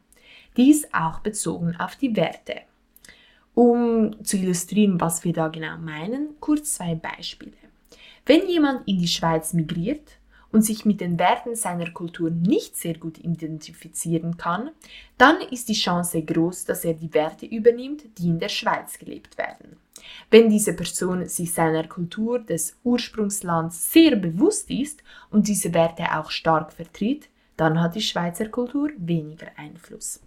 Dies 0.56 0.86
auch 0.92 1.20
bezogen 1.20 1.76
auf 1.76 1.96
die 1.96 2.14
Werte. 2.16 2.62
Um 3.54 4.24
zu 4.24 4.36
illustrieren, 4.36 5.00
was 5.00 5.24
wir 5.24 5.32
da 5.32 5.48
genau 5.48 5.78
meinen, 5.78 6.40
kurz 6.40 6.74
zwei 6.74 6.94
Beispiele. 6.94 7.52
Wenn 8.26 8.48
jemand 8.48 8.86
in 8.86 8.98
die 8.98 9.08
Schweiz 9.08 9.52
migriert 9.52 10.18
und 10.52 10.62
sich 10.62 10.84
mit 10.84 11.00
den 11.00 11.18
Werten 11.18 11.54
seiner 11.54 11.90
Kultur 11.90 12.30
nicht 12.30 12.76
sehr 12.76 12.98
gut 12.98 13.18
identifizieren 13.18 14.36
kann, 14.36 14.70
dann 15.18 15.40
ist 15.40 15.68
die 15.68 15.74
Chance 15.74 16.22
groß, 16.22 16.64
dass 16.64 16.84
er 16.84 16.94
die 16.94 17.12
Werte 17.14 17.46
übernimmt, 17.46 18.04
die 18.18 18.28
in 18.28 18.38
der 18.38 18.48
Schweiz 18.48 18.98
gelebt 18.98 19.38
werden. 19.38 19.76
Wenn 20.30 20.50
diese 20.50 20.74
Person 20.74 21.26
sich 21.26 21.52
seiner 21.52 21.86
Kultur 21.86 22.38
des 22.38 22.76
Ursprungslands 22.84 23.92
sehr 23.92 24.16
bewusst 24.16 24.70
ist 24.70 25.02
und 25.30 25.48
diese 25.48 25.74
Werte 25.74 26.16
auch 26.16 26.30
stark 26.30 26.72
vertritt, 26.72 27.28
dann 27.56 27.80
hat 27.80 27.94
die 27.94 28.00
Schweizer 28.00 28.48
Kultur 28.48 28.90
weniger 28.96 29.48
Einfluss. 29.56 30.20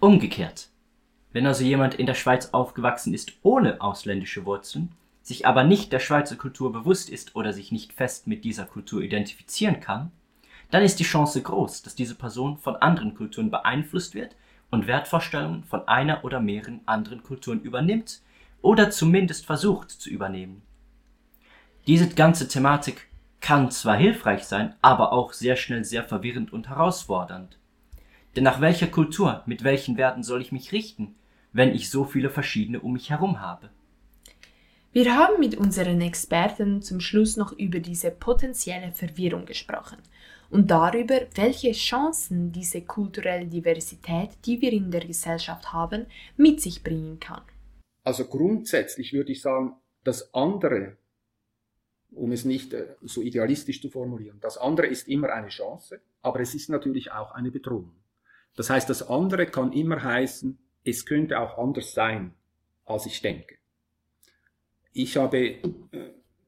Umgekehrt. 0.00 0.68
Wenn 1.32 1.46
also 1.46 1.64
jemand 1.64 1.94
in 1.94 2.06
der 2.06 2.14
Schweiz 2.14 2.50
aufgewachsen 2.52 3.14
ist 3.14 3.32
ohne 3.42 3.80
ausländische 3.80 4.44
Wurzeln, 4.44 4.92
sich 5.28 5.46
aber 5.46 5.62
nicht 5.62 5.92
der 5.92 6.00
Schweizer 6.00 6.36
Kultur 6.36 6.72
bewusst 6.72 7.10
ist 7.10 7.36
oder 7.36 7.52
sich 7.52 7.70
nicht 7.70 7.92
fest 7.92 8.26
mit 8.26 8.44
dieser 8.44 8.64
Kultur 8.64 9.02
identifizieren 9.02 9.78
kann, 9.78 10.10
dann 10.70 10.82
ist 10.82 10.98
die 10.98 11.04
Chance 11.04 11.42
groß, 11.42 11.82
dass 11.82 11.94
diese 11.94 12.14
Person 12.14 12.56
von 12.56 12.76
anderen 12.76 13.14
Kulturen 13.14 13.50
beeinflusst 13.50 14.14
wird 14.14 14.36
und 14.70 14.86
Wertvorstellungen 14.86 15.64
von 15.64 15.86
einer 15.86 16.24
oder 16.24 16.40
mehreren 16.40 16.80
anderen 16.86 17.22
Kulturen 17.22 17.60
übernimmt 17.60 18.22
oder 18.62 18.90
zumindest 18.90 19.46
versucht 19.46 19.90
zu 19.90 20.10
übernehmen. 20.10 20.62
Diese 21.86 22.08
ganze 22.08 22.48
Thematik 22.48 23.06
kann 23.40 23.70
zwar 23.70 23.96
hilfreich 23.96 24.44
sein, 24.44 24.74
aber 24.82 25.12
auch 25.12 25.32
sehr 25.32 25.56
schnell 25.56 25.84
sehr 25.84 26.04
verwirrend 26.04 26.52
und 26.52 26.68
herausfordernd. 26.68 27.58
Denn 28.34 28.44
nach 28.44 28.60
welcher 28.60 28.88
Kultur, 28.88 29.42
mit 29.46 29.62
welchen 29.62 29.96
Werten 29.96 30.22
soll 30.22 30.40
ich 30.40 30.52
mich 30.52 30.72
richten, 30.72 31.14
wenn 31.52 31.74
ich 31.74 31.90
so 31.90 32.04
viele 32.04 32.30
verschiedene 32.30 32.80
um 32.80 32.92
mich 32.92 33.10
herum 33.10 33.40
habe? 33.40 33.70
Wir 35.00 35.16
haben 35.16 35.38
mit 35.38 35.56
unseren 35.56 36.00
Experten 36.00 36.82
zum 36.82 36.98
Schluss 36.98 37.36
noch 37.36 37.52
über 37.52 37.78
diese 37.78 38.10
potenzielle 38.10 38.90
Verwirrung 38.90 39.46
gesprochen 39.46 39.98
und 40.50 40.72
darüber, 40.72 41.20
welche 41.36 41.70
Chancen 41.70 42.50
diese 42.50 42.82
kulturelle 42.82 43.46
Diversität, 43.46 44.30
die 44.44 44.60
wir 44.60 44.72
in 44.72 44.90
der 44.90 45.06
Gesellschaft 45.06 45.72
haben, 45.72 46.06
mit 46.36 46.60
sich 46.60 46.82
bringen 46.82 47.20
kann. 47.20 47.42
Also 48.02 48.24
grundsätzlich 48.24 49.12
würde 49.12 49.30
ich 49.30 49.40
sagen, 49.40 49.76
das 50.02 50.34
andere, 50.34 50.96
um 52.10 52.32
es 52.32 52.44
nicht 52.44 52.72
äh, 52.72 52.96
so 53.02 53.22
idealistisch 53.22 53.80
zu 53.80 53.90
formulieren, 53.90 54.40
das 54.40 54.58
andere 54.58 54.88
ist 54.88 55.06
immer 55.06 55.28
eine 55.28 55.46
Chance, 55.46 56.00
aber 56.22 56.40
es 56.40 56.56
ist 56.56 56.70
natürlich 56.70 57.12
auch 57.12 57.30
eine 57.30 57.52
Bedrohung. 57.52 57.92
Das 58.56 58.68
heißt, 58.68 58.90
das 58.90 59.08
andere 59.08 59.46
kann 59.46 59.72
immer 59.72 60.02
heißen, 60.02 60.58
es 60.82 61.06
könnte 61.06 61.38
auch 61.38 61.56
anders 61.56 61.94
sein, 61.94 62.34
als 62.84 63.06
ich 63.06 63.22
denke. 63.22 63.58
Ich 64.92 65.16
habe 65.16 65.38
äh, 65.38 65.60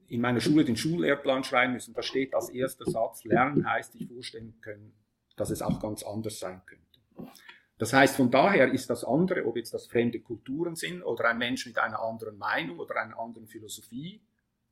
in 0.09 0.20
meiner 0.20 0.40
Schule 0.40 0.64
den 0.64 0.76
Schullehrplan 0.76 1.44
schreiben 1.44 1.74
müssen. 1.74 1.94
Da 1.94 2.03
steht 2.03 2.35
als 2.35 2.50
erster 2.50 2.85
Satz, 2.85 3.24
Lernen 3.24 3.68
heißt 3.68 3.92
sich 3.92 4.07
vorstellen 4.09 4.55
können, 4.61 4.92
dass 5.37 5.50
es 5.50 5.62
auch 5.62 5.81
ganz 5.81 6.03
anders 6.03 6.38
sein 6.38 6.61
könnte. 6.66 7.33
Das 7.79 7.92
heißt, 7.92 8.16
von 8.16 8.31
daher 8.31 8.72
ist 8.72 8.90
das 8.90 9.05
andere, 9.05 9.46
ob 9.46 9.57
jetzt 9.57 9.72
das 9.72 9.87
fremde 9.87 10.20
Kulturen 10.20 10.74
sind 10.74 11.03
oder 11.03 11.31
ein 11.31 11.38
Mensch 11.38 11.64
mit 11.64 11.79
einer 11.79 12.00
anderen 12.03 12.37
Meinung 12.37 12.79
oder 12.79 12.96
einer 12.96 13.18
anderen 13.18 13.46
Philosophie, 13.46 14.20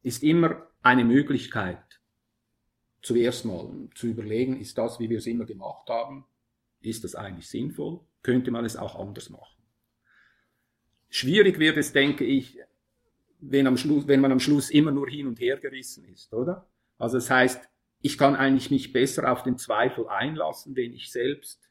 ist 0.02 0.22
immer 0.22 0.66
eine 0.82 1.04
Möglichkeit, 1.04 2.00
zuerst 3.00 3.44
mal 3.44 3.88
zu 3.94 4.08
überlegen, 4.08 4.60
ist 4.60 4.76
das, 4.76 5.00
wie 5.00 5.08
wir 5.08 5.18
es 5.18 5.26
immer 5.26 5.44
gemacht 5.44 5.88
haben, 5.88 6.26
ist 6.80 7.04
das 7.04 7.14
eigentlich 7.14 7.48
sinnvoll? 7.48 8.00
Könnte 8.22 8.50
man 8.50 8.64
es 8.64 8.76
auch 8.76 8.98
anders 8.98 9.30
machen? 9.30 9.62
Schwierig 11.08 11.58
wird 11.58 11.76
es, 11.76 11.92
denke 11.92 12.24
ich, 12.24 12.58
wenn, 13.40 13.66
am 13.66 13.76
Schluss, 13.76 14.06
wenn 14.08 14.20
man 14.20 14.32
am 14.32 14.40
Schluss 14.40 14.70
immer 14.70 14.90
nur 14.90 15.08
hin 15.08 15.26
und 15.26 15.40
her 15.40 15.56
gerissen 15.58 16.04
ist, 16.04 16.32
oder? 16.32 16.66
Also 16.98 17.18
das 17.18 17.30
heißt, 17.30 17.68
ich 18.00 18.18
kann 18.18 18.36
eigentlich 18.36 18.70
mich 18.70 18.92
besser 18.92 19.30
auf 19.30 19.42
den 19.42 19.58
Zweifel 19.58 20.08
einlassen, 20.08 20.76
wenn 20.76 20.92
ich 20.92 21.10
selbst 21.10 21.68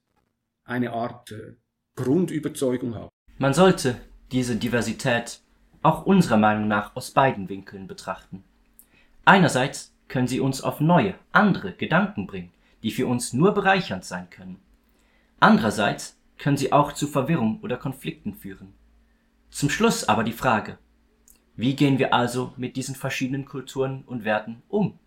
eine 0.64 0.92
Art 0.92 1.32
äh, 1.32 1.56
Grundüberzeugung 1.96 2.96
habe. 2.96 3.10
Man 3.38 3.54
sollte 3.54 4.00
diese 4.32 4.56
Diversität 4.56 5.42
auch 5.82 6.06
unserer 6.06 6.38
Meinung 6.38 6.68
nach 6.68 6.96
aus 6.96 7.12
beiden 7.12 7.50
Winkeln 7.50 7.88
betrachten. 7.88 8.44
Einerseits 9.26 9.94
können 10.08 10.28
sie 10.28 10.40
uns 10.40 10.62
auf 10.62 10.80
neue, 10.80 11.16
andere 11.32 11.74
Gedanken 11.74 12.28
bringen, 12.28 12.52
die 12.84 12.92
für 12.92 13.08
uns 13.08 13.34
nur 13.34 13.54
bereichernd 13.54 14.06
sein 14.06 14.30
können. 14.30 14.60
Andererseits 15.40 16.18
können 16.38 16.58
sie 16.58 16.72
auch 16.72 16.94
zu 16.94 17.08
Verwirrung 17.08 17.60
oder 17.62 17.78
Konflikten 17.78 18.34
führen. 18.34 18.74
Zum 19.50 19.70
Schluss 19.70 20.08
aber 20.08 20.24
die 20.24 20.34
Frage, 20.34 20.78
wie 21.58 21.76
gehen 21.76 21.98
wir 21.98 22.14
also 22.14 22.54
mit 22.56 22.76
diesen 22.76 22.94
verschiedenen 22.94 23.46
Kulturen 23.46 24.04
und 24.06 24.24
Werten 24.24 24.62
um? 24.70 25.00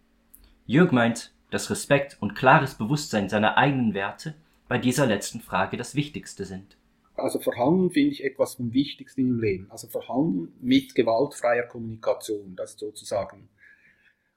Jürg 0.67 0.91
meint, 0.91 1.33
dass 1.51 1.71
Respekt 1.71 2.17
und 2.19 2.35
klares 2.35 2.75
Bewusstsein 2.75 3.29
seiner 3.29 3.57
eigenen 3.57 3.95
Werte 3.95 4.35
bei 4.69 4.77
dieser 4.77 5.07
letzten 5.07 5.41
Frage 5.41 5.77
das 5.77 5.95
Wichtigste 5.95 6.45
sind. 6.45 6.77
Also 7.15 7.39
Verhandeln 7.39 7.91
finde 7.91 8.11
ich 8.11 8.25
etwas 8.25 8.55
vom 8.55 8.73
Wichtigsten 8.73 9.21
im 9.21 9.41
Leben. 9.41 9.71
Also 9.71 9.87
Verhandeln 9.87 10.53
mit 10.61 10.97
gewaltfreier 10.97 11.65
Kommunikation, 11.65 12.57
das 12.57 12.77
sozusagen. 12.77 13.49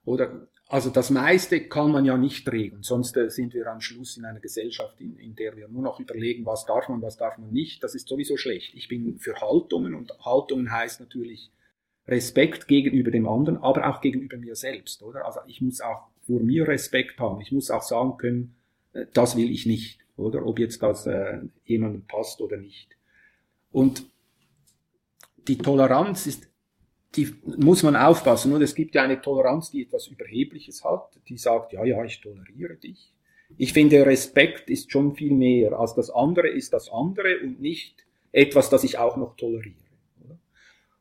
Oder, 0.06 0.47
also 0.67 0.91
das 0.91 1.10
meiste 1.10 1.67
kann 1.67 1.91
man 1.91 2.06
ja 2.06 2.15
nicht 2.15 2.52
regeln, 2.52 2.84
sonst 2.84 3.17
äh, 3.17 3.32
sind 3.32 3.56
wir 3.56 3.65
am 3.67 3.82
Schluss 3.82 4.17
in 4.17 4.26
einer 4.26 4.39
Gesellschaft, 4.39 5.02
in, 5.02 5.17
in 5.17 5.36
der 5.36 5.56
wir 5.56 5.67
nur 5.67 5.82
noch 5.82 5.99
überlegen, 5.99 6.45
was 6.45 6.65
darf 6.65 6.89
man, 6.89 7.02
was 7.02 7.17
darf 7.17 7.39
man 7.39 7.52
nicht. 7.52 7.84
Das 7.84 7.95
ist 7.95 8.08
sowieso 8.08 8.38
schlecht. 8.38 8.76
Ich 8.76 8.88
bin 8.88 9.17
für 9.17 9.39
Haltungen 9.41 9.95
und 9.95 10.12
Haltungen 10.23 10.71
heißt 10.71 10.99
natürlich 10.99 11.52
Respekt 12.08 12.68
gegenüber 12.68 13.12
dem 13.12 13.28
anderen, 13.28 13.58
aber 13.58 13.89
auch 13.89 14.02
gegenüber 14.02 14.38
mir 14.38 14.56
selbst, 14.56 15.02
oder? 15.04 15.26
Also 15.26 15.39
ich 15.48 15.62
muss 15.62 15.82
auch 15.82 16.08
vor 16.26 16.39
mir 16.42 16.68
Respekt 16.68 17.20
haben. 17.20 17.42
Ich 17.42 17.52
muss 17.52 17.72
auch 17.72 17.84
sagen 17.84 18.18
können, 18.18 18.56
äh, 18.94 19.06
das 19.13 19.36
will 19.38 19.52
ich 19.52 19.66
nicht, 19.66 20.00
oder? 20.18 20.46
Ob 20.46 20.60
jetzt 20.60 20.82
das 20.82 21.06
äh, 21.08 21.39
jemandem 21.66 22.06
passt 22.06 22.42
oder 22.42 22.58
nicht. 22.58 22.98
Und 23.72 24.06
die 25.48 25.58
Toleranz 25.58 26.28
ist, 26.28 26.50
die 27.16 27.34
muss 27.58 27.84
man 27.84 27.96
aufpassen. 27.96 28.54
Und 28.54 28.62
es 28.62 28.76
gibt 28.76 28.96
ja 28.96 29.04
eine 29.04 29.22
Toleranz, 29.22 29.72
die 29.72 29.84
etwas 29.84 30.08
Überhebliches 30.08 30.84
hat, 30.84 31.10
die 31.28 31.38
sagt, 31.38 31.74
ja, 31.74 31.84
ja, 31.84 32.04
ich 32.04 32.22
toleriere 32.22 32.76
dich. 32.76 33.13
Ich 33.58 33.74
finde, 33.74 34.06
Respekt 34.06 34.70
ist 34.70 34.92
schon 34.92 35.13
viel 35.13 35.34
mehr 35.34 35.74
als 35.80 35.94
das 35.94 36.10
andere 36.10 36.50
ist 36.50 36.74
das 36.74 36.89
andere 36.89 37.39
und 37.44 37.62
nicht 37.62 38.04
etwas, 38.32 38.70
das 38.70 38.84
ich 38.84 38.98
auch 38.98 39.16
noch 39.16 39.36
toleriere. 39.36 39.76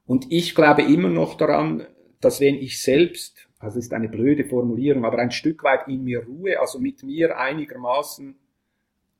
Und 0.07 0.27
ich 0.31 0.55
glaube 0.55 0.83
immer 0.83 1.09
noch 1.09 1.37
daran, 1.37 1.87
dass 2.21 2.41
wenn 2.41 2.57
ich 2.57 2.83
selbst, 2.83 3.49
also 3.59 3.79
ist 3.79 3.93
eine 3.93 4.09
blöde 4.09 4.45
Formulierung, 4.45 5.05
aber 5.05 5.19
ein 5.19 5.31
Stück 5.31 5.65
weit 5.65 5.89
in 5.89 6.05
mir 6.05 6.25
ruhe, 6.25 6.61
also 6.61 6.79
mit 6.79 7.03
mir 7.03 7.39
einigermaßen, 7.39 8.35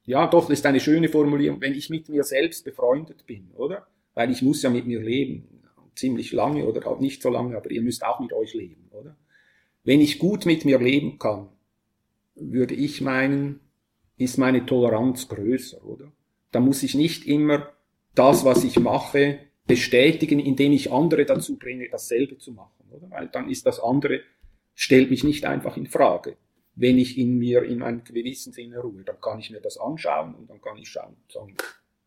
ja 0.05 0.27
doch, 0.27 0.49
das 0.49 0.61
ist 0.61 0.67
eine 0.67 0.81
schöne 0.81 1.09
Formulierung, 1.09 1.61
wenn 1.61 1.75
ich 1.75 1.91
mit 1.91 2.09
mir 2.09 2.25
selbst 2.25 2.65
befreundet 2.65 3.27
bin, 3.27 3.51
oder? 3.55 3.87
Weil 4.15 4.31
ich 4.31 4.43
muss 4.43 4.63
ja 4.63 4.71
mit 4.71 4.87
mir 4.87 5.01
leben, 5.01 5.49
ziemlich 5.95 6.33
lange 6.33 6.67
oder 6.67 6.87
auch 6.87 7.01
nicht 7.01 7.23
so 7.23 7.31
lange, 7.31 7.57
aber 7.57 7.71
ihr 7.71 7.83
müsst 7.83 8.05
auch 8.05 8.21
mit 8.21 8.33
euch 8.33 8.55
leben, 8.55 8.89
oder? 8.91 9.17
Wenn 9.85 10.01
ich 10.01 10.19
gut 10.19 10.47
mit 10.47 10.65
mir 10.65 10.79
leben 10.79 11.19
kann, 11.19 11.49
würde 12.35 12.75
ich 12.75 13.01
meinen, 13.01 13.61
ist 14.17 14.39
meine 14.39 14.65
Toleranz 14.65 15.29
größer, 15.29 15.85
oder? 15.85 16.13
Da 16.51 16.61
muss 16.61 16.83
ich 16.83 16.95
nicht 16.95 17.27
immer 17.27 17.69
das, 18.15 18.45
was 18.45 18.65
ich 18.65 18.79
mache, 18.79 19.39
bestätigen, 19.67 20.39
indem 20.39 20.73
ich 20.73 20.93
andere 20.93 21.25
dazu 21.25 21.57
bringe, 21.57 21.89
dasselbe 21.89 22.39
zu 22.39 22.53
machen, 22.53 22.85
oder? 22.91 23.11
Weil 23.11 23.29
dann 23.29 23.49
ist 23.49 23.67
das 23.67 23.81
andere, 23.81 24.21
stellt 24.75 25.11
mich 25.11 25.25
nicht 25.25 25.45
einfach 25.45 25.77
in 25.77 25.87
Frage. 25.87 26.37
Wenn 26.75 26.99
ich 26.99 27.19
in 27.19 27.39
mir 27.39 27.63
in 27.65 27.83
einem 27.83 28.03
gewissen 28.03 28.53
Sinne 28.53 28.79
ruhe, 28.79 29.05
dann 29.05 29.21
kann 29.21 29.39
ich 29.39 29.51
mir 29.51 29.61
das 29.61 29.77
anschauen 29.79 30.35
und 30.35 30.49
dann 30.49 30.61
kann 30.61 30.79
ich 30.79 30.89
schauen 30.89 31.17
und 31.23 31.33
sagen, 31.33 31.57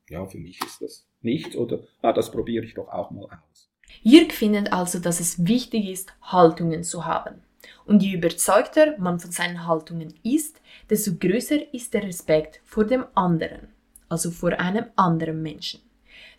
ja, 0.10 0.26
für 0.26 0.38
mich 0.38 0.60
ist 0.62 0.82
das 0.82 1.08
nichts 1.22 1.56
oder 1.56 1.80
ah, 2.02 2.14
das 2.14 2.32
probiere 2.32 2.66
ich 2.66 2.74
doch 2.74 2.90
auch 2.90 3.12
mal 3.12 3.26
aus. 3.26 3.70
Jürg 4.02 4.34
findet 4.34 4.74
also, 4.74 5.00
dass 5.00 5.20
es 5.20 5.48
wichtig 5.48 5.90
ist, 5.90 6.14
Haltungen 6.22 6.84
zu 6.84 7.06
haben. 7.06 7.42
Und 7.86 8.04
je 8.04 8.14
überzeugter 8.14 8.98
man 8.98 9.20
von 9.20 9.32
seinen 9.32 9.66
Haltungen 9.68 10.14
ist, 10.24 10.62
desto 10.90 11.16
größer 11.16 11.74
ist 11.74 11.94
der 11.94 12.04
Respekt 12.04 12.62
vor 12.64 12.86
dem 12.86 13.06
anderen, 13.16 13.70
also 14.10 14.32
vor 14.32 14.60
einem 14.60 14.86
anderen 14.96 15.42
Menschen. 15.42 15.82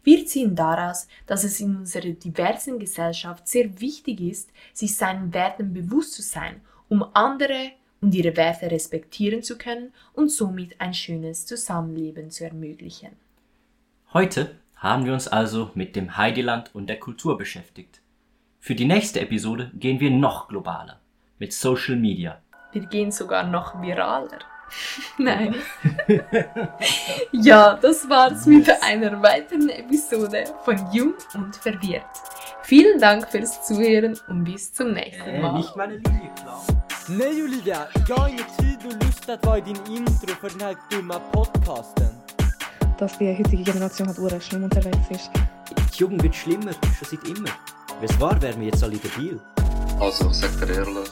Wir 0.07 0.25
ziehen 0.25 0.55
daraus, 0.55 1.09
dass 1.27 1.43
es 1.43 1.59
in 1.59 1.75
unserer 1.79 2.11
diversen 2.13 2.79
Gesellschaft 2.79 3.49
sehr 3.49 3.81
wichtig 3.81 4.21
ist, 4.21 4.51
sich 4.73 4.95
seinen 4.95 5.35
Werten 5.35 5.75
bewusst 5.75 6.13
zu 6.13 6.23
sein, 6.23 6.61
um 6.89 7.05
andere 7.13 7.73
und 8.01 8.15
ihre 8.15 8.37
Werte 8.37 8.71
respektieren 8.71 9.43
zu 9.43 9.59
können 9.59 9.93
und 10.13 10.31
somit 10.31 10.81
ein 10.81 10.95
schönes 10.95 11.45
Zusammenleben 11.45 12.31
zu 12.31 12.45
ermöglichen. 12.45 13.17
Heute 14.13 14.55
haben 14.77 15.07
wir 15.07 15.13
uns 15.13 15.27
also 15.27 15.73
mit 15.75 15.97
dem 15.97 16.17
Heideland 16.17 16.73
und 16.73 16.87
der 16.87 17.01
Kultur 17.01 17.37
beschäftigt. 17.37 18.01
Für 18.61 18.77
die 18.77 18.85
nächste 18.85 19.19
Episode 19.19 19.73
gehen 19.75 19.99
wir 19.99 20.13
noch 20.13 20.47
globaler 20.47 21.01
mit 21.41 21.53
Social 21.53 21.97
Media. 21.97 22.41
Wir 22.71 22.87
gehen 22.87 23.11
sogar 23.11 23.43
noch 23.43 23.83
viraler. 23.83 24.39
Nein. 25.19 25.55
ja, 27.33 27.75
das 27.81 28.09
war's 28.09 28.47
mit 28.47 28.69
einer 28.83 29.23
weiteren 29.23 29.69
Episode 29.69 30.45
von 30.65 30.77
Jung 30.93 31.15
und 31.35 31.57
Verwirrt. 31.57 32.05
Vielen 32.63 32.99
Dank 33.01 33.29
fürs 33.31 33.65
Zuhören 33.67 34.19
und 34.29 34.45
bis 34.45 34.73
zum 34.73 34.93
nächsten 34.93 35.23
Äh, 35.29 35.41
Mal. 35.41 35.53
nicht 35.55 35.77
meine 35.77 35.95
Linie, 35.97 36.31
klar. 36.43 36.61
Nej 37.09 37.43
Olivia, 37.45 37.87
jag 38.09 38.17
har 38.17 38.29
ingen 38.29 38.45
tid 38.59 38.79
och 38.87 39.05
lust 39.05 39.29
att 39.29 39.47
vara 39.47 39.59
i 39.59 39.61
din 39.61 39.77
intro 39.89 40.35
för 40.41 40.51
den 40.51 40.61
här 40.61 40.77
dumma 40.91 41.19
podcasten. 41.33 42.09
Dass 42.99 43.19
die 43.19 43.33
heutige 43.35 43.63
Generation 43.65 44.09
halt 44.09 44.19
ure 44.19 44.41
schlimm 44.41 44.65
unterwegs 44.65 45.11
ist. 45.11 45.31
Die 45.95 45.99
Jugend 46.01 46.23
wird 46.23 46.35
schlimmer, 46.35 46.73
schon 46.73 47.09
seit 47.11 47.29
immer. 47.29 47.51
Wenn 48.01 48.09
es 48.11 48.21
wahr 48.21 48.41
wären 48.43 48.61
wir 48.61 48.67
jetzt 48.69 48.83
alle 48.83 48.97
debil. 48.97 49.39
Also, 50.01 50.29
ich 50.31 50.37
sag 50.37 50.51
dir 50.67 50.75
ehrlich, 50.75 51.09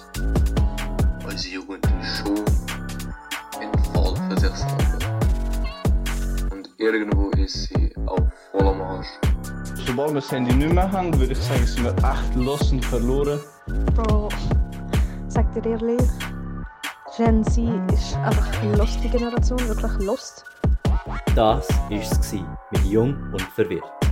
Selber. 4.54 4.98
Und 6.52 6.70
irgendwo 6.78 7.30
ist 7.30 7.68
sie 7.68 7.92
auch 8.06 8.18
voll 8.50 8.68
am 8.68 8.80
Arsch. 8.82 9.06
Sobald 9.86 10.10
wir 10.10 10.20
das 10.20 10.30
Handy 10.32 10.54
nicht 10.54 10.72
mehr 10.72 10.90
haben, 10.90 11.18
würde 11.18 11.32
ich 11.32 11.38
sagen, 11.38 11.66
sind 11.66 11.84
wir 11.84 11.92
echt 11.92 12.34
los 12.36 12.72
und 12.72 12.84
verloren. 12.84 13.40
Bro, 13.94 14.28
sag 15.28 15.52
dir 15.54 15.66
ehrlich, 15.70 16.02
Gen 17.16 17.44
Z 17.44 17.64
ist 17.92 18.16
einfach 18.16 18.62
eine 18.62 18.76
lustige 18.76 19.18
Generation, 19.18 19.58
wirklich 19.68 20.06
lost. 20.06 20.44
Das 21.34 21.68
war 21.68 21.90
es 21.90 22.32
mit 22.70 22.84
Jung 22.84 23.16
und 23.32 23.42
Verwirrt. 23.42 24.03